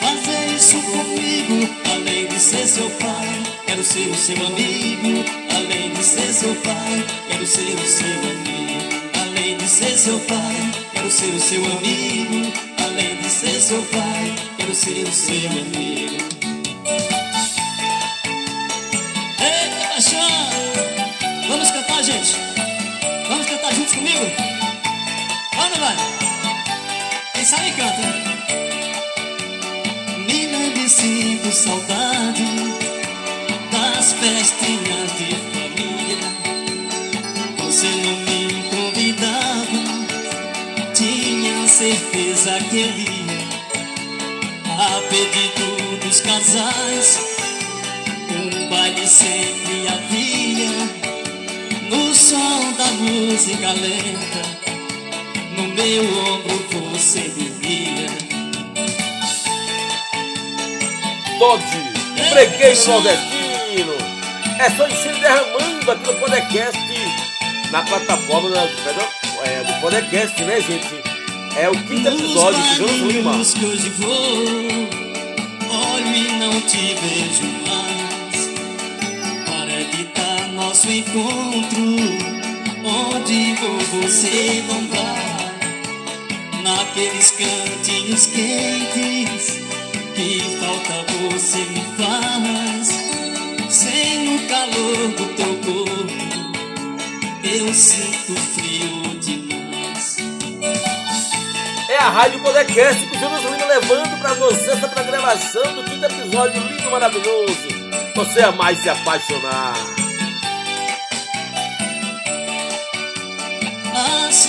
fazer 0.00 0.56
isso 0.56 0.76
comigo, 0.76 1.68
além 1.92 2.26
de 2.28 2.40
ser 2.40 2.66
seu 2.66 2.88
pai. 2.92 3.42
Quero 3.66 3.84
ser 3.84 4.08
o 4.08 4.14
seu 4.14 4.36
amigo, 4.46 5.24
além 5.54 5.90
de 5.92 6.02
ser 6.02 6.32
seu 6.32 6.54
pai. 6.54 7.04
Quero 7.28 7.46
ser 7.46 7.74
o 7.74 7.86
seu 7.86 8.06
amigo, 8.06 8.88
além 9.20 9.58
de 9.58 9.68
ser 9.68 9.98
seu 9.98 10.18
pai. 10.20 10.56
Quero 10.94 11.10
ser 11.10 11.34
o 11.34 11.40
seu 11.40 11.62
amigo, 11.62 12.52
além 12.82 13.16
de 13.16 13.28
ser 13.28 13.60
seu 13.60 13.82
pai. 13.82 14.34
Quero 14.56 14.74
ser 14.74 15.06
o 15.06 15.12
seu 15.12 15.50
amigo. 15.50 16.37
Vamos 21.48 21.70
cantar, 21.70 22.04
gente? 22.04 22.36
Vamos 23.26 23.46
cantar 23.46 23.74
juntos 23.74 23.94
comigo? 23.94 24.26
Vamos, 25.56 25.78
vai! 25.78 25.96
Quem 27.32 27.44
sabe 27.44 27.72
canta. 27.72 28.28
Me 30.26 30.88
sinto 30.88 31.52
saudade 31.52 32.44
das 33.70 34.12
festinhas 34.14 35.12
de 35.18 35.34
família. 35.52 36.18
Você 37.58 37.88
não 37.88 38.16
me 38.26 38.62
convidava, 38.70 39.82
tinha 40.94 41.68
certeza 41.68 42.58
que 42.70 42.80
eu 42.80 42.98
ia. 42.98 43.38
A 44.78 45.00
pedido 45.08 45.98
dos 46.06 46.20
casais, 46.20 47.20
um 48.30 48.68
baile 48.70 49.06
sempre 49.06 49.88
havia. 49.88 50.97
No 51.88 52.14
som 52.14 52.72
da 52.76 52.84
música 52.86 53.72
lenta, 53.72 54.42
no 55.56 55.62
meu 55.74 56.02
ombro 56.04 56.90
você 56.92 57.20
vivia. 57.20 58.08
Dodge, 61.38 61.64
o 62.26 62.30
bregueiro 62.30 62.86
nordestino. 62.88 63.94
É 64.58 64.70
só 64.70 64.86
de 64.86 64.96
se 64.96 65.08
derramando 65.08 65.90
aqui 65.90 66.06
no 66.06 66.14
podcast, 66.18 66.78
na 67.70 67.82
plataforma 67.82 68.50
da- 68.50 68.68
é, 69.44 69.62
do 69.64 69.80
podcast, 69.80 70.42
né, 70.44 70.60
gente? 70.60 70.88
É 71.56 71.68
o 71.68 71.72
quinto 71.72 72.08
episódio 72.08 72.60
do 72.60 72.74
Jonas 72.74 73.12
Lima. 73.12 73.32
olho 75.70 76.16
e 76.16 76.32
não 76.38 76.60
te 76.62 76.94
vejo 76.94 77.44
mais. 77.68 77.87
Para 80.68 80.74
nosso 80.74 80.90
encontro, 80.90 81.80
onde 82.84 83.54
vou 83.54 83.78
você 84.02 84.62
não? 84.68 85.48
Naqueles 86.62 87.30
cantinhos 87.30 88.26
quentes 88.26 89.60
que 90.14 90.42
falta 90.60 91.06
você 91.30 91.60
me 91.60 91.82
faz. 91.96 92.88
Sem 93.70 94.36
o 94.36 94.46
calor 94.46 95.08
do 95.16 95.24
teu 95.36 95.54
corpo, 95.64 96.12
eu 97.44 97.72
sinto 97.72 98.34
frio 98.52 99.18
demais. 99.20 100.16
É 101.88 101.96
a 101.96 102.10
Rádio 102.10 102.40
Podcast 102.40 103.06
que 103.06 103.16
Lima 103.16 103.40
levando 103.66 104.18
pra 104.20 104.34
você 104.34 104.72
essa 104.72 104.88
programação 104.88 105.74
do 105.74 105.84
quinto 105.84 106.04
episódio 106.04 106.60
lindo, 106.60 106.90
maravilhoso. 106.90 107.68
Você 108.14 108.40
é 108.40 108.50
mais 108.50 108.78
se 108.82 108.90
apaixonar. 108.90 109.97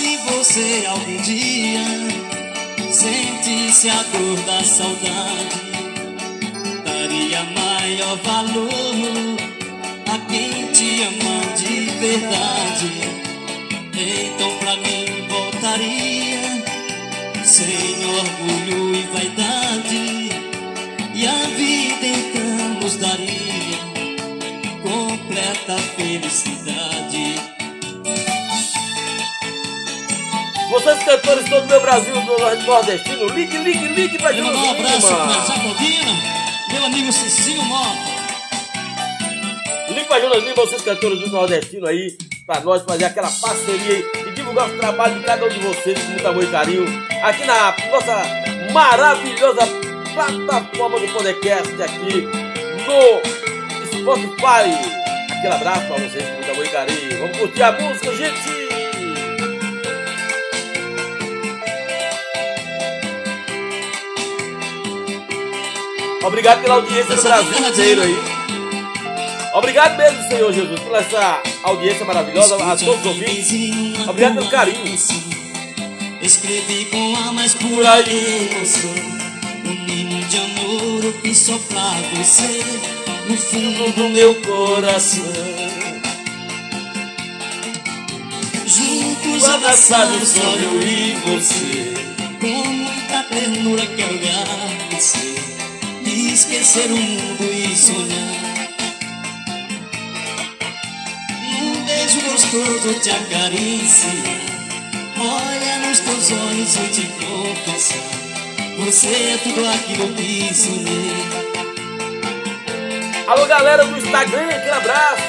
Se 0.00 0.16
você 0.16 0.86
algum 0.86 1.16
dia 1.22 1.84
sentisse 2.90 3.90
a 3.90 4.02
dor 4.02 4.40
da 4.46 4.64
saudade, 4.64 5.60
daria 6.86 7.42
maior 7.44 8.16
valor 8.24 9.36
a 10.10 10.18
quem 10.30 10.72
te 10.72 11.02
ama 11.02 11.54
de 11.54 11.90
verdade. 12.00 12.92
Então 13.92 14.56
pra 14.58 14.76
mim 14.76 15.28
voltaria 15.28 16.40
sem 17.44 18.06
orgulho 18.06 18.94
e 18.94 19.02
vaidade, 19.12 20.30
e 21.14 21.26
a 21.26 21.46
vida 21.58 22.06
então 22.06 22.80
nos 22.80 22.96
daria 22.96 23.78
completa 24.82 25.76
felicidade. 25.96 26.89
Vocês 30.70 31.02
cantores 31.02 31.50
todo 31.50 31.64
o 31.64 31.66
meu 31.66 31.80
Brasil, 31.80 32.14
do 32.14 32.64
nordestino, 32.64 33.26
ligue, 33.26 33.58
ligue, 33.58 33.88
ligue 33.88 34.18
pra 34.18 34.32
Jonas 34.32 34.54
mandar 34.54 34.68
um 34.68 34.70
abraço 34.70 35.08
para 35.08 35.26
Lima. 35.26 35.46
Jacobina, 35.46 36.12
meu 36.72 36.84
amigo 36.84 37.12
Cecílio 37.12 37.62
Mota. 37.64 37.98
Ligue 39.88 40.04
pra 40.04 40.20
Jonas 40.20 40.44
Lima, 40.44 40.54
vocês 40.54 40.80
cantores 40.82 41.18
do 41.18 41.28
nordestino 41.28 41.88
aí, 41.88 42.16
pra 42.46 42.60
nós 42.60 42.84
fazer 42.84 43.06
aquela 43.06 43.28
parceria 43.28 44.04
e 44.28 44.30
divulgar 44.30 44.70
o 44.70 44.78
trabalho 44.78 45.18
de 45.18 45.26
cada 45.26 45.44
um 45.44 45.48
de 45.48 45.58
vocês 45.58 46.00
com 46.00 46.10
muito 46.10 46.28
amor 46.28 46.44
e 46.44 46.46
carinho 46.46 46.84
aqui 47.20 47.44
na 47.44 47.76
nossa 47.90 48.22
maravilhosa 48.72 49.66
plataforma 50.14 51.00
do 51.00 51.08
podcast 51.08 51.82
aqui 51.82 52.28
no 52.86 53.98
Spotify. 53.98 54.70
Aquele 55.32 55.52
abraço 55.52 55.86
pra 55.88 55.96
vocês 55.96 56.24
com 56.24 56.34
muito 56.34 56.50
amor 56.52 56.64
e 56.64 56.68
carinho. 56.68 57.18
Vamos 57.18 57.38
curtir 57.38 57.62
a 57.64 57.72
música, 57.72 58.14
gente! 58.14 58.59
Obrigado 66.22 66.62
pela 66.62 66.74
audiência 66.74 67.16
do 67.16 67.22
Brasil. 67.22 67.68
inteiro 67.68 68.02
aí. 68.02 68.16
Obrigado 69.54 69.96
mesmo, 69.96 70.28
Senhor 70.28 70.52
Jesus, 70.52 70.80
por 70.80 70.94
essa 70.96 71.42
audiência 71.62 72.04
maravilhosa, 72.04 72.56
a 72.56 72.76
todos 72.76 73.00
os 73.00 73.06
ouvintes. 73.06 73.50
Obrigado 74.06 74.34
pelo 74.34 74.48
carinho. 74.48 74.96
Escrevi 76.22 76.84
com 76.86 77.16
a 77.16 77.32
mais 77.32 77.54
pura 77.54 77.98
emoção 78.00 78.90
Um 79.64 79.88
hino 79.88 80.22
de 80.26 80.36
amor 80.36 81.04
eu 81.04 81.12
fiz 81.22 81.38
só 81.38 81.58
pra 81.58 81.94
você 82.14 82.62
No 83.26 83.36
fundo 83.38 83.92
do 83.92 84.08
meu 84.10 84.34
coração. 84.42 85.24
Juntos 88.66 89.48
abraçados 89.48 90.28
só 90.28 90.40
eu 90.42 90.82
e 90.82 91.12
você. 91.24 91.94
Com 92.38 92.68
muita 92.68 93.22
ternura 93.24 93.86
quero 93.86 94.14
agradecer 94.14 95.39
esquecer 96.50 96.90
o 96.90 96.96
mundo 96.96 97.44
e 97.44 97.76
sonhar. 97.76 98.40
Num 101.60 101.84
beijo 101.84 102.20
gostoso 102.22 103.00
te 103.00 103.10
acariciar 103.10 104.12
Olha 105.16 105.86
nos 105.86 106.00
teus 106.00 106.30
olhos 106.32 106.76
e 106.76 106.88
te 106.88 107.06
confessar 107.06 107.98
Você 108.78 109.08
é 109.08 109.38
tudo 109.44 109.64
aquilo 109.68 110.12
que 110.14 110.52
sonhei. 110.52 111.50
Alô, 113.28 113.46
galera 113.46 113.84
do 113.84 113.96
Instagram, 113.96 114.48
aquele 114.48 114.70
abraço. 114.70 115.20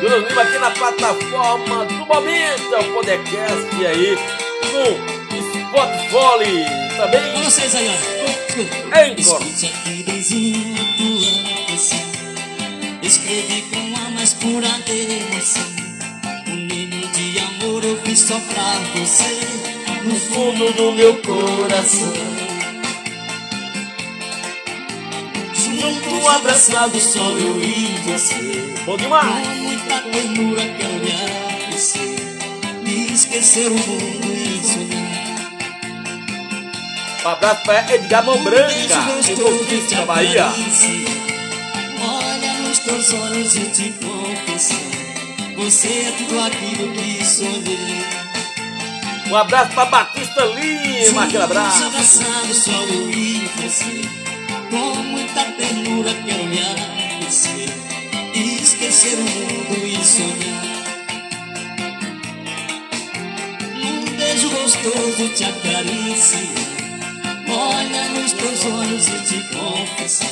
Jonas 0.00 0.28
Lima 0.28 0.42
aqui 0.42 0.58
na 0.58 0.70
plataforma 0.70 1.84
do 1.84 2.06
momento, 2.06 2.74
é 2.74 2.78
o 2.78 2.94
podcast 2.94 3.86
aí 3.86 4.18
no 4.72 5.68
Spotify. 5.68 6.96
Também 6.96 7.42
vocês 7.42 7.74
aí, 7.74 7.88
ó 8.34 8.37
Tua 8.58 8.66
canção 8.66 9.38
Escrevi 13.00 13.62
com 13.70 13.96
a 13.96 14.10
mais 14.10 14.34
pura 14.34 14.66
emoção 14.88 15.62
Um 16.48 16.56
ninho 16.56 17.06
de 17.08 17.38
amor 17.38 17.84
eu 17.84 17.96
fiz 18.02 18.18
só 18.18 18.34
pra 18.40 18.80
você 18.96 19.38
No 20.02 20.16
fundo 20.16 20.72
do 20.72 20.92
meu 20.92 21.14
coração. 21.22 22.12
Junto, 25.54 26.28
abraçado, 26.28 27.00
só 27.00 27.30
eu 27.30 27.62
e 27.62 27.96
você. 28.06 28.74
Bom 28.84 28.92
Com 28.92 28.96
demais. 28.96 29.48
muita 29.58 30.00
ternura 30.00 30.62
quero 30.62 31.04
lhe 31.04 31.12
agradecer 31.12 32.16
E 32.84 33.12
esquecer 33.12 33.68
o 33.68 33.74
mundo 33.74 34.37
Um 37.28 37.30
abraço 37.30 37.62
pra 37.62 37.94
Edgar 37.94 38.24
Mão 38.24 38.42
Branca, 38.42 38.72
em 38.72 39.94
na 39.94 40.06
Bahia. 40.06 40.46
Olha 42.00 42.52
nos 42.54 42.78
teus 42.78 43.12
olhos 43.12 43.54
e 43.54 43.66
te 43.66 43.94
confessar. 44.02 44.78
Você 45.58 45.88
é 45.88 46.14
tudo 46.16 46.40
aquilo 46.40 46.90
que 46.94 47.22
sonhei. 47.26 48.02
Um 49.26 49.36
abraço 49.36 49.72
pra 49.72 49.84
Batista 49.84 50.42
Lima, 50.46 51.24
aquele 51.24 51.42
abraço. 51.42 51.84
abraçado 51.84 52.54
só 52.54 52.70
eu 52.70 53.10
e 53.10 53.50
você. 53.58 54.08
Com 54.70 54.94
muita 55.02 55.44
ternura 55.52 56.10
quero 56.24 56.48
lhe 56.48 56.60
agradecer 56.60 57.68
esquecer 58.34 59.18
o 59.18 59.22
mundo 59.22 59.86
e 59.86 60.02
sonhar. 60.02 60.64
Num 63.74 64.16
beijo 64.16 64.48
gostoso 64.48 65.28
te 65.34 65.44
acariciar 65.44 66.67
Olha 67.50 68.08
nos 68.10 68.32
teus 68.32 68.64
olhos 68.66 69.08
e 69.08 69.20
te 69.22 69.42
confessar 69.54 70.28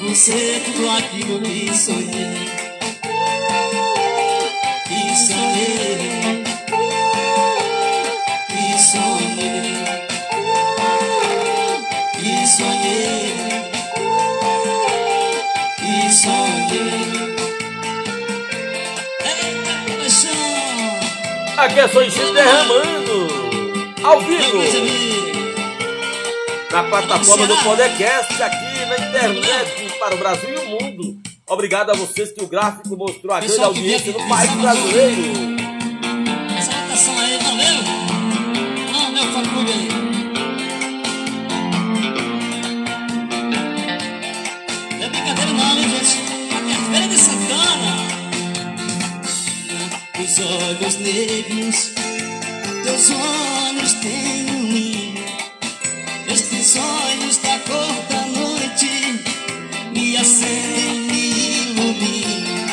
Você 0.00 0.32
é 0.32 0.60
tudo 0.60 0.90
aquilo 0.90 1.40
que 1.40 1.74
sonhei. 1.74 2.64
Que 4.86 5.16
sonhei. 5.16 6.44
Que 8.48 8.78
sonhei. 8.78 9.84
Que 12.12 12.46
sonhei. 12.46 13.34
Que 15.78 16.12
sonhei. 16.12 17.04
Eita, 19.24 19.74
paixão. 19.98 20.44
Aqui 21.56 21.80
é 21.80 21.88
só 21.88 22.32
derramando. 22.32 23.16
Ao 24.02 24.20
vivo. 24.20 25.13
Na 26.74 26.82
plataforma 26.82 27.46
do 27.46 27.56
podcast 27.58 28.42
aqui 28.42 28.84
na 28.86 28.96
internet 28.98 29.96
para 29.96 30.12
o 30.12 30.18
Brasil 30.18 30.50
e 30.52 30.56
o 30.56 30.68
mundo. 30.70 31.16
Obrigado 31.46 31.90
a 31.90 31.94
vocês 31.94 32.32
que 32.32 32.42
o 32.42 32.48
gráfico 32.48 32.96
mostrou 32.96 33.32
a 33.32 33.38
grande 33.38 33.52
Pessoal 33.52 33.68
audiência 33.68 34.12
no 34.12 34.28
país 34.28 34.52
brasileiro. 34.54 35.22
Essa 36.58 36.72
votação 36.72 37.16
aí, 37.20 37.38
valeu? 37.38 37.78
Ah, 38.92 39.10
meu 39.12 39.22
fã-clube 39.22 39.70
aí. 39.70 39.88
Não 44.98 45.04
é 45.04 45.08
brincadeira 45.10 45.52
não, 45.52 45.78
hein, 45.78 45.88
gente? 45.90 46.24
De 47.08 47.18
Santana. 47.18 47.92
Os 50.18 50.38
olhos 50.40 50.96
negros, 50.96 51.92
teus 52.82 53.10
olhos 53.10 53.92
têm 53.94 54.50
um 54.50 54.83
olhos 56.76 57.36
da 57.38 57.58
cor 57.60 57.94
da 58.08 58.26
noite 58.26 59.22
me 59.92 60.16
acendem, 60.16 61.00
me 61.00 61.30
iluminam. 61.70 62.64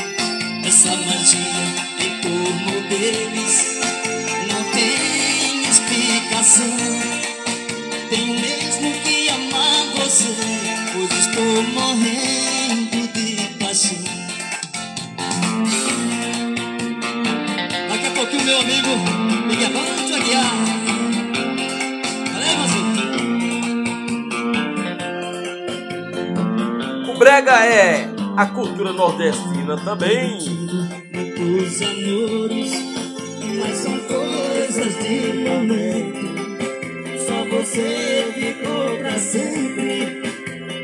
Essa 0.65 0.89
magia 0.89 1.63
em 1.99 2.21
torno 2.21 2.89
deles 2.89 3.79
não 4.47 4.63
tem 4.71 5.63
explicação. 5.69 6.77
Tenho 8.09 8.39
mesmo 8.39 8.91
que 9.03 9.29
amar 9.29 9.85
você, 9.95 10.35
pois 10.93 11.11
estou 11.19 11.81
assim. 13.71 14.03
Daqui 17.89 18.07
a 18.07 18.11
pouquinho, 18.11 18.43
meu 18.43 18.59
amigo 18.59 18.89
Miguel 19.47 19.71
Aguiar. 20.13 20.70
O 27.41 27.43
brega 27.43 27.65
é 27.65 28.07
a 28.37 28.45
cultura 28.45 28.93
nordestina 28.93 29.75
também. 29.77 30.37
Muitos 31.11 31.81
amores, 31.81 32.71
mas 33.57 33.77
são 33.77 33.97
coisas 34.01 34.95
de 34.99 35.33
momento. 35.39 36.21
Só 37.25 37.43
você 37.49 38.31
ficou 38.35 38.95
pra 38.99 39.17
sempre 39.17 40.21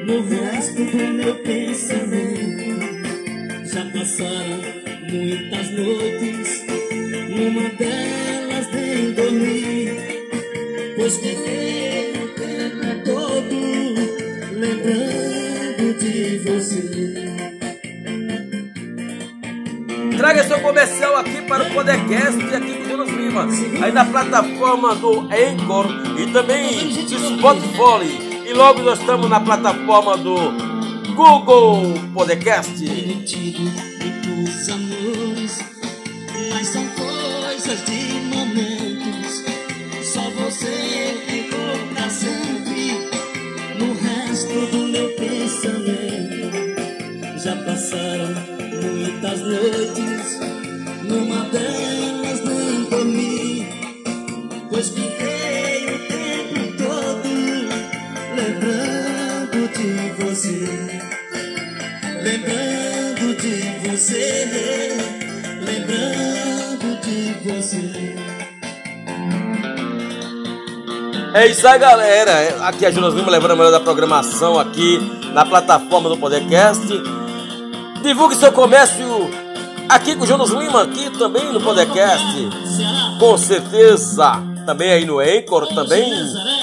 no 0.04 0.28
resto 0.28 0.84
do 0.84 0.98
meu 1.14 1.36
pensamento. 1.44 2.82
Já 3.72 3.86
passaram 3.92 4.60
muitas 5.12 5.70
noites, 5.70 6.66
numa 7.30 7.70
delas 7.70 8.68
nem 8.74 9.14
dormi, 9.14 9.97
Traga 20.28 20.44
seu 20.44 20.60
comercial 20.60 21.16
aqui 21.16 21.42
para 21.44 21.64
o 21.64 21.74
Podcast 21.74 22.54
aqui 22.54 22.74
com 22.74 22.90
Jonas 22.90 23.10
Lima. 23.12 23.48
Aí 23.82 23.94
na 23.94 24.04
plataforma 24.04 24.94
do 24.94 25.22
Anchor 25.22 25.86
e 26.20 26.30
também 26.34 26.90
do 27.06 27.38
Spotify. 27.38 28.44
E 28.46 28.52
logo 28.52 28.82
nós 28.82 29.00
estamos 29.00 29.30
na 29.30 29.40
plataforma 29.40 30.18
do 30.18 30.36
Google 31.16 31.94
Podcast. 32.14 32.84
Passaram 47.88 48.36
muitas 48.84 49.40
noites, 49.42 50.40
numa 51.04 51.46
delas 51.46 52.44
nem 52.44 52.84
dormi, 52.90 53.70
pois 54.70 54.90
fiquei 54.90 55.86
o 55.86 56.00
tempo 56.08 56.60
todo 56.78 57.30
lembrando 58.36 59.68
de 59.70 59.90
você. 60.22 60.60
Lembrando 62.24 63.36
de 63.38 63.88
você, 63.88 64.26
lembrando 65.62 67.02
de 67.02 67.18
você. 67.46 68.16
É 71.34 71.48
isso 71.48 71.66
aí, 71.68 71.80
galera. 71.80 72.68
Aqui 72.68 72.86
é 72.86 72.92
Jonas 72.92 73.14
Lima 73.14 73.32
levando 73.32 73.52
a 73.52 73.56
melhor 73.56 73.72
da 73.72 73.80
programação 73.80 74.60
aqui 74.60 75.00
na 75.34 75.46
plataforma 75.46 76.10
do 76.10 76.18
Podcast. 76.18 77.18
Divulgue 78.02 78.36
seu 78.36 78.52
comércio 78.52 79.06
aqui 79.90 80.16
com 80.16 80.24
o 80.24 80.28
Jonas 80.28 80.50
Lima, 80.50 80.84
aqui 80.84 81.10
também 81.18 81.52
no 81.52 81.62
Podcast. 81.62 82.50
Com 83.20 83.38
certeza. 83.38 84.44
Também 84.66 84.92
aí 84.92 85.06
no 85.06 85.20
Anchor, 85.20 85.68
também 85.74 86.12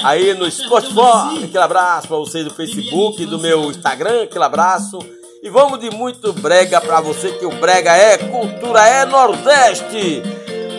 aí 0.03 0.33
no 0.33 0.49
Spotify. 0.49 1.43
Aquele 1.43 1.57
abraço 1.57 2.07
para 2.07 2.17
vocês 2.17 2.45
do 2.45 2.53
Facebook, 2.53 3.25
do 3.25 3.39
meu 3.39 3.71
Instagram, 3.71 4.23
aquele 4.23 4.43
abraço. 4.43 4.99
E 5.41 5.49
vamos 5.49 5.79
de 5.79 5.89
muito 5.89 6.33
brega 6.33 6.79
para 6.81 7.01
você, 7.01 7.31
que 7.33 7.45
o 7.45 7.51
brega 7.51 7.95
é 7.95 8.17
cultura, 8.17 8.87
é 8.87 9.05
Nordeste. 9.05 10.23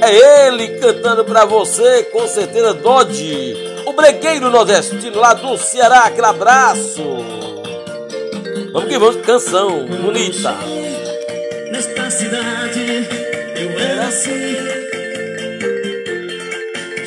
É 0.00 0.46
ele 0.46 0.78
cantando 0.78 1.24
para 1.24 1.44
você, 1.44 2.04
com 2.04 2.26
certeza, 2.28 2.74
Dodge. 2.74 3.57
O 3.86 3.92
bregueiro 3.92 4.50
nordestino 4.50 5.18
lá 5.18 5.32
do 5.32 5.57
Ceará, 5.57 6.00
aquele 6.00 6.26
abraço. 6.26 7.02
Vamos 8.77 8.91
que 8.91 8.99
vamos, 8.99 9.16
canção 9.24 9.87
bonita. 9.87 10.55
Nesta 11.72 12.11
cidade 12.11 13.09
eu 13.59 13.70
era 13.70 14.07
assim, 14.07 14.55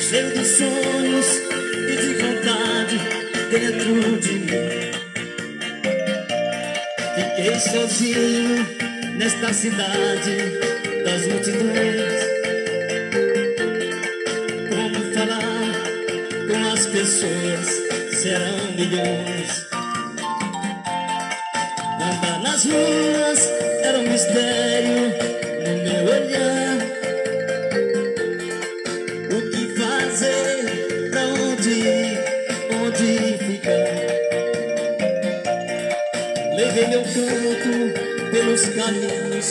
cheio 0.00 0.32
de 0.32 0.44
sonhos 0.46 1.26
e 1.88 1.96
de 1.96 2.14
vontade 2.14 2.98
dentro 3.52 4.18
de 4.18 4.32
mim. 4.32 4.90
Fiquei 7.14 7.60
sozinho 7.60 8.66
nesta 9.16 9.52
cidade 9.52 10.36
das 11.04 11.24
multidões. 11.28 12.20
Como 14.70 15.14
falar 15.14 16.48
com 16.48 16.72
as 16.72 16.86
pessoas 16.86 17.66
serão 18.20 18.72
milhões. 18.76 19.79
Nas 22.60 22.66
ruas 22.66 23.40
era 23.84 23.98
um 24.00 24.02
mistério 24.02 25.14
no 25.64 25.72
meu 25.82 26.04
olhar. 26.12 26.76
O 29.32 29.40
que 29.50 29.62
fazer? 29.78 31.10
Pra 31.10 31.22
onde 31.28 31.70
ir? 31.70 32.18
Onde 32.84 33.38
ficar? 33.38 33.92
Levei 36.54 36.86
meu 36.88 37.02
canto 37.02 37.72
pelos 38.30 38.62
caminhos 38.66 39.48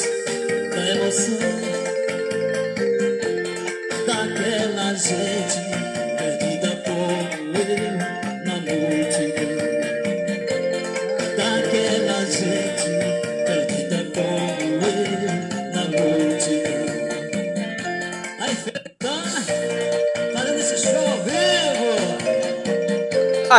da 0.70 0.82
emoção. 0.90 1.60
Daquela 4.06 4.94
gente 4.94 5.69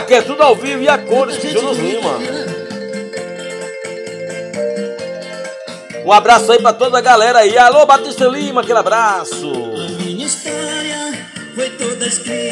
Aqui 0.00 0.14
é 0.14 0.22
tudo 0.22 0.42
ao 0.42 0.56
vivo 0.56 0.82
e 0.82 0.88
a 0.88 0.96
cores 0.96 1.36
com 1.36 1.46
Jonas 1.48 1.76
Lima. 1.76 2.18
Um 6.06 6.10
abraço 6.10 6.50
aí 6.50 6.58
pra 6.58 6.72
toda 6.72 6.96
a 6.96 7.02
galera 7.02 7.40
aí. 7.40 7.58
Alô, 7.58 7.84
Batista 7.84 8.24
Lima, 8.24 8.62
aquele 8.62 8.78
abraço. 8.78 9.52
A 9.52 10.02
minha 10.02 10.26
história 10.26 11.12
foi 11.54 11.68
toda 11.70 12.06
escrita 12.06 12.49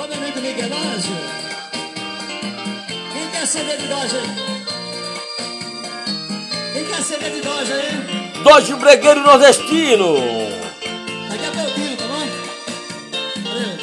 Amigo 0.00 0.40
Miguel 0.40 0.70
Ângelo, 0.72 1.16
quem 3.12 3.30
quer 3.30 3.46
saber 3.46 3.76
de 3.76 3.86
Dodge 3.88 4.16
aí? 4.16 4.30
Quem 6.72 6.84
quer 6.86 7.02
saber 7.02 7.30
de 7.30 7.40
Dodge 7.42 7.72
aí? 7.72 8.42
Dodge 8.42 8.74
Bregueiro 8.76 9.20
Nordestino. 9.20 10.14
Daqui 11.28 11.44
a 11.44 11.50
pouquinho, 11.50 11.96
tá 11.98 12.06
bom? 12.06 12.26
Valeu. 13.44 13.78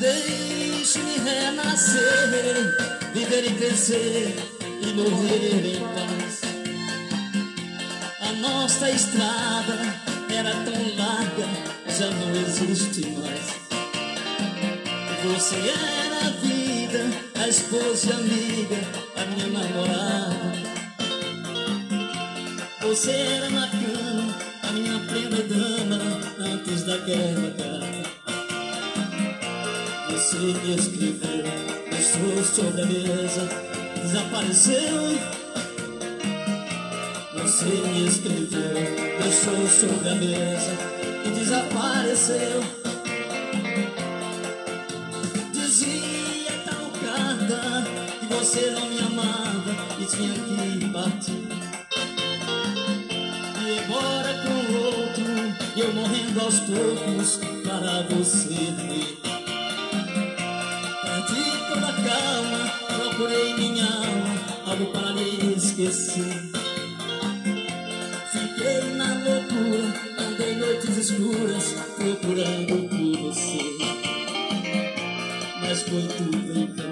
Deixe-me 0.00 1.18
renascer. 1.18 1.56
nascer, 1.56 2.76
viver 3.12 3.44
e 3.44 3.54
crescer 3.54 4.34
e 4.80 4.92
morrer 4.94 5.76
em 5.76 5.80
paz. 5.80 6.40
A 8.20 8.32
nossa 8.40 8.90
estrada 8.90 9.78
era 10.34 10.50
tão 10.64 10.96
larga, 10.96 11.46
já 11.88 12.10
não 12.10 12.34
existe 12.34 13.06
mais. 13.10 13.65
Você 15.34 15.56
era 15.56 16.26
a 16.26 16.30
vida, 16.30 17.04
a 17.34 17.48
esposa 17.48 18.06
e 18.06 18.12
amiga, 18.12 18.76
a 19.16 19.24
minha 19.26 19.46
namorada. 19.48 20.52
Você 22.80 23.10
era 23.10 23.50
na 23.50 23.66
cama, 23.66 24.34
a 24.62 24.72
minha 24.72 25.00
plena 25.00 25.42
dama, 25.42 25.98
antes 26.38 26.84
da 26.84 26.98
guerra. 26.98 27.52
Você 30.10 30.36
me 30.36 30.76
escreveu, 30.76 31.42
deixou 31.90 32.44
sobre 32.44 32.82
a 32.82 32.86
mesa, 32.86 33.48
desapareceu. 34.00 35.18
Você 37.34 37.64
me 37.64 38.06
escreveu, 38.06 38.74
deixou 39.20 39.66
sobre 39.68 40.08
a 40.08 40.14
mesa 40.14 40.72
e 41.24 41.30
desapareceu. 41.30 42.85
Você 48.46 48.70
não 48.70 48.88
me 48.88 49.00
amava 49.00 49.74
e 49.98 50.04
tinha 50.06 50.32
que 50.32 50.88
partir 50.92 51.48
embora 53.82 54.34
com 54.42 54.72
outro, 54.72 55.24
eu 55.76 55.92
morrendo 55.92 56.40
aos 56.40 56.60
poucos 56.60 57.40
para 57.64 58.02
você 58.02 58.54
ver. 58.54 59.18
Perdi 61.02 61.44
toda 61.68 61.88
a 61.88 61.92
calma, 61.92 62.62
procurei 62.96 63.54
minha 63.54 63.84
alma, 63.84 64.34
algo 64.66 64.86
para 64.92 65.12
me 65.12 65.54
esquecer. 65.56 66.42
Fiquei 68.30 68.94
na 68.94 69.08
loucura, 69.24 69.86
andei 70.18 70.54
noites 70.54 70.96
escuras, 70.96 71.74
procurando 71.96 72.88
por 72.88 73.22
você. 73.22 73.76
Mas 75.60 75.82
foi 75.82 76.02
tudo 76.16 76.58
em 76.58 76.66
vão, 76.66 76.85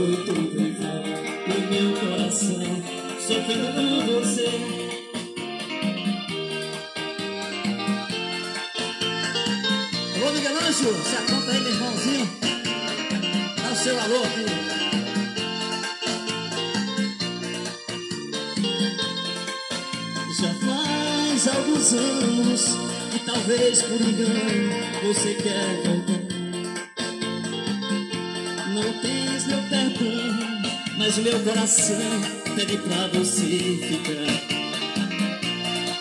em 0.00 0.72
vão. 0.74 1.02
O 1.50 1.60
meu 1.70 2.00
coração 2.00 2.62
sofrendo 3.18 3.68
por 3.74 4.22
você. 4.22 4.48
Alô, 10.16 10.32
Miguel 10.32 10.56
Anjo, 10.56 10.94
se 11.04 11.16
aponta 11.16 11.50
aí, 11.50 11.60
meu 11.60 11.72
irmãozinho. 11.72 12.28
Dá 13.62 13.72
o 13.72 13.76
seu 13.76 14.00
alô 14.00 14.22
aqui. 14.24 14.46
Já 20.40 20.54
faz 20.54 21.48
alguns 21.48 21.92
anos 21.92 22.62
e 23.14 23.18
talvez 23.26 23.82
por 23.82 24.00
engano 24.00 24.72
você 25.02 25.34
quer 25.34 25.82
voltar. 25.84 26.19
Mas 30.96 31.16
meu 31.18 31.38
coração 31.40 31.96
pede 32.54 32.78
pra 32.78 33.06
você 33.08 33.78
ficar. 33.88 34.60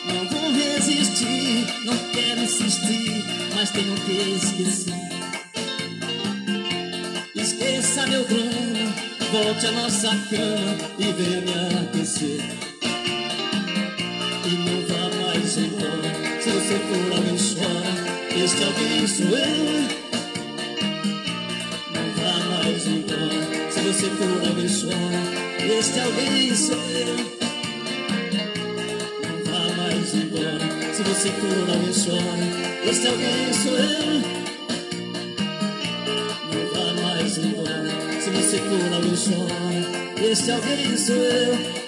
Não 0.08 0.28
vou 0.28 0.52
resistir, 0.52 1.66
não 1.86 1.98
quero 2.12 2.42
insistir, 2.42 3.24
mas 3.56 3.70
tenho 3.72 3.96
que 3.96 4.12
esquecer. 4.12 4.94
Esqueça 7.36 8.08
meu 8.08 8.26
drama, 8.26 8.94
volte 9.32 9.66
à 9.68 9.72
nossa 9.72 10.10
cama 10.10 10.78
e 11.00 11.14
venha 11.14 11.42
me 11.42 11.80
aquecer. 11.82 12.42
E 14.46 14.50
não 14.50 14.82
vá 14.88 15.10
mais 15.24 15.58
embora, 15.58 16.42
se 16.42 16.50
você 16.50 16.80
for 16.80 17.14
alguém 17.16 17.38
chora, 17.38 18.44
este 18.44 18.64
alguém 18.64 19.08
sou 19.08 19.38
eu. 19.38 20.09
Chora, 24.70 25.20
este 25.62 26.00
alguém 26.00 26.56
sou 26.56 26.76
eu. 26.76 27.16
Não 29.26 29.44
vá 29.52 29.64
mais 29.76 30.14
embora. 30.16 30.94
Se 30.94 31.04
você 31.04 31.30
chora, 31.92 32.48
este 32.90 33.08
alguém 33.08 33.54
sou 33.54 33.78
eu. 33.78 34.22
Não 36.54 36.64
vá 36.74 36.86
mais 37.02 37.38
embora. 37.38 37.92
Se 38.22 38.30
você 38.30 38.58
chora, 39.18 40.32
este 40.32 40.52
alguém 40.52 40.98
sou 40.98 41.16
eu. 41.16 41.80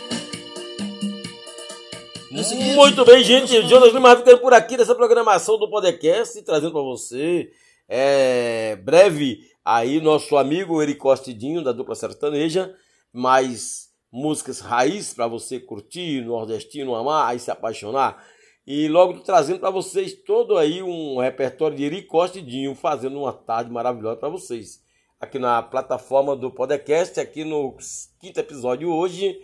Muito 2.75 3.05
bem, 3.05 3.23
gente. 3.23 3.61
Jonas 3.69 3.93
Lima 3.93 4.17
ficando 4.17 4.39
por 4.39 4.53
aqui 4.53 4.75
nessa 4.75 4.95
programação 4.95 5.57
do 5.57 5.69
podcast, 5.69 6.41
trazendo 6.41 6.73
para 6.73 6.81
você 6.81 7.51
é, 7.87 8.77
breve 8.77 9.50
Aí 9.63 10.01
nosso 10.01 10.37
amigo 10.37 10.81
Eri 10.81 10.95
Costidinho, 10.95 11.63
da 11.63 11.71
dupla 11.71 11.93
sertaneja, 11.93 12.75
mais 13.13 13.91
músicas 14.11 14.59
raiz 14.59 15.13
para 15.13 15.27
você 15.27 15.59
curtir, 15.59 16.21
nordestino, 16.21 16.95
amar 16.95 17.35
e 17.35 17.39
se 17.39 17.51
apaixonar. 17.51 18.25
E 18.65 18.87
logo 18.87 19.19
trazendo 19.19 19.59
para 19.59 19.69
vocês 19.69 20.13
todo 20.13 20.57
aí 20.57 20.81
um 20.81 21.19
repertório 21.19 21.77
de 21.77 21.83
Eri 21.83 22.01
Costidinho, 22.01 22.73
fazendo 22.73 23.19
uma 23.19 23.33
tarde 23.33 23.71
maravilhosa 23.71 24.17
para 24.17 24.29
vocês. 24.29 24.81
Aqui 25.19 25.37
na 25.37 25.61
plataforma 25.61 26.35
do 26.35 26.49
podcast, 26.49 27.19
aqui 27.19 27.43
no 27.43 27.77
quinto 28.19 28.39
episódio 28.39 28.89
hoje, 28.89 29.39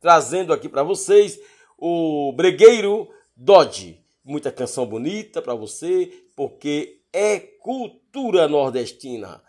trazendo 0.00 0.52
aqui 0.52 0.68
para 0.68 0.82
vocês 0.82 1.40
o 1.78 2.30
Bregueiro 2.36 3.08
Dodge. 3.34 3.98
Muita 4.22 4.52
canção 4.52 4.84
bonita 4.84 5.40
para 5.40 5.54
você, 5.54 6.12
porque 6.36 7.00
é 7.10 7.38
cultura 7.40 8.46
nordestina. 8.46 9.42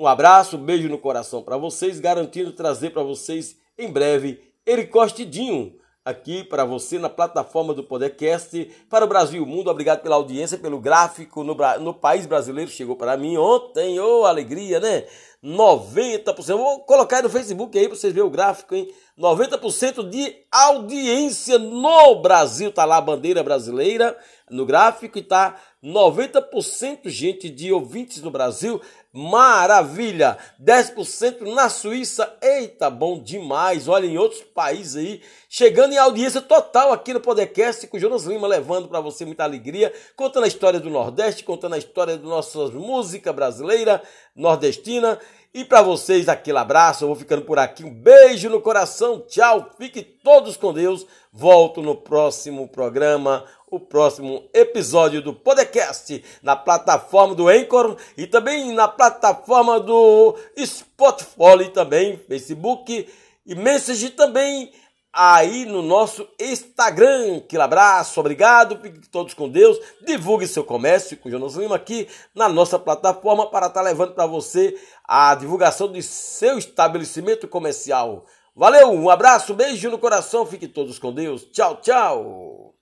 Um 0.00 0.06
abraço, 0.06 0.56
um 0.56 0.64
beijo 0.64 0.88
no 0.88 0.96
coração 0.96 1.42
para 1.42 1.56
vocês, 1.56 1.98
garantindo 1.98 2.52
trazer 2.52 2.90
para 2.90 3.02
vocês 3.02 3.56
em 3.76 3.90
breve 3.90 4.40
Ericostidinho 4.64 5.74
aqui 6.04 6.44
para 6.44 6.64
você 6.64 7.00
na 7.00 7.10
plataforma 7.10 7.74
do 7.74 7.82
Podcast 7.82 8.70
para 8.88 9.04
o 9.04 9.08
Brasil 9.08 9.40
e 9.40 9.44
o 9.44 9.46
Mundo. 9.46 9.68
Obrigado 9.68 10.00
pela 10.00 10.14
audiência, 10.14 10.56
pelo 10.56 10.78
gráfico 10.78 11.42
no, 11.42 11.56
no 11.80 11.92
país 11.92 12.26
brasileiro. 12.26 12.70
Chegou 12.70 12.94
para 12.94 13.16
mim 13.16 13.36
ontem, 13.36 13.98
ô 13.98 14.20
oh, 14.20 14.24
alegria, 14.24 14.78
né? 14.78 15.04
90%. 15.44 16.56
Vou 16.56 16.80
colocar 16.80 17.16
aí 17.16 17.22
no 17.22 17.28
Facebook 17.28 17.76
aí 17.76 17.88
para 17.88 17.96
vocês 17.96 18.12
verem 18.12 18.26
o 18.26 18.30
gráfico, 18.30 18.76
hein? 18.76 18.88
90% 19.18 20.08
de 20.08 20.36
audiência 20.50 21.58
no 21.58 22.22
Brasil. 22.22 22.70
Tá 22.70 22.84
lá 22.84 22.98
a 22.98 23.02
bandeira 23.02 23.42
brasileira 23.42 24.16
no 24.50 24.66
gráfico 24.66 25.18
e 25.18 25.22
tá 25.22 25.56
90% 25.82 27.08
gente 27.08 27.48
de 27.48 27.72
ouvintes 27.72 28.20
no 28.22 28.30
Brasil. 28.30 28.80
Maravilha! 29.12 30.36
10% 30.62 31.40
na 31.54 31.68
Suíça. 31.68 32.36
Eita, 32.42 32.90
bom 32.90 33.22
demais. 33.22 33.88
Olha, 33.88 34.06
em 34.06 34.18
outros 34.18 34.42
países 34.42 34.96
aí, 34.96 35.22
chegando 35.48 35.92
em 35.92 35.98
audiência 35.98 36.40
total 36.40 36.92
aqui 36.92 37.14
no 37.14 37.20
podcast 37.20 37.86
com 37.86 37.96
o 37.96 38.00
Jonas 38.00 38.24
Lima 38.24 38.46
levando 38.46 38.88
para 38.88 39.00
você 39.00 39.24
muita 39.24 39.44
alegria, 39.44 39.92
contando 40.16 40.44
a 40.44 40.48
história 40.48 40.80
do 40.80 40.90
Nordeste, 40.90 41.44
contando 41.44 41.74
a 41.74 41.78
história 41.78 42.16
da 42.16 42.28
nossa 42.28 42.68
música 42.68 43.32
brasileira, 43.32 44.02
nordestina. 44.34 45.18
E 45.54 45.64
para 45.64 45.80
vocês, 45.80 46.28
aquele 46.28 46.58
abraço. 46.58 47.04
Eu 47.04 47.08
vou 47.08 47.16
ficando 47.16 47.42
por 47.42 47.58
aqui. 47.58 47.82
Um 47.82 47.92
beijo 47.92 48.50
no 48.50 48.60
coração. 48.60 49.20
Tchau. 49.26 49.70
Fiquem 49.78 50.04
todos 50.22 50.56
com 50.56 50.72
Deus. 50.72 51.06
Volto 51.32 51.80
no 51.82 51.94
próximo 51.94 52.68
programa, 52.68 53.44
o 53.70 53.78
próximo 53.80 54.48
episódio 54.52 55.22
do 55.22 55.32
podcast 55.32 56.24
na 56.42 56.56
plataforma 56.56 57.34
do 57.34 57.48
Anchor 57.48 57.96
e 58.16 58.26
também 58.26 58.72
na 58.72 58.88
plataforma 58.88 59.78
do 59.80 60.36
Spotify 60.64 61.70
também, 61.72 62.16
Facebook 62.28 63.08
e 63.46 63.54
Message 63.54 64.10
também 64.10 64.72
aí 65.12 65.64
no 65.64 65.82
nosso 65.82 66.28
Instagram. 66.38 67.38
Aquele 67.38 67.62
abraço, 67.62 68.20
obrigado, 68.20 68.76
fiquem 68.76 69.00
todos 69.10 69.34
com 69.34 69.48
Deus. 69.48 69.78
Divulgue 70.06 70.46
seu 70.46 70.64
comércio 70.64 71.16
com 71.16 71.28
o 71.28 71.32
Jonas 71.32 71.54
Lima 71.54 71.76
aqui 71.76 72.08
na 72.34 72.48
nossa 72.48 72.78
plataforma 72.78 73.50
para 73.50 73.66
estar 73.66 73.80
tá 73.80 73.86
levando 73.86 74.14
para 74.14 74.26
você 74.26 74.78
a 75.04 75.34
divulgação 75.34 75.90
de 75.90 76.02
seu 76.02 76.58
estabelecimento 76.58 77.48
comercial. 77.48 78.26
Valeu, 78.54 78.90
um 78.90 79.08
abraço, 79.08 79.54
beijo 79.54 79.90
no 79.90 79.98
coração, 79.98 80.44
fiquem 80.44 80.68
todos 80.68 80.98
com 80.98 81.12
Deus. 81.12 81.44
Tchau, 81.44 81.76
tchau. 81.80 82.77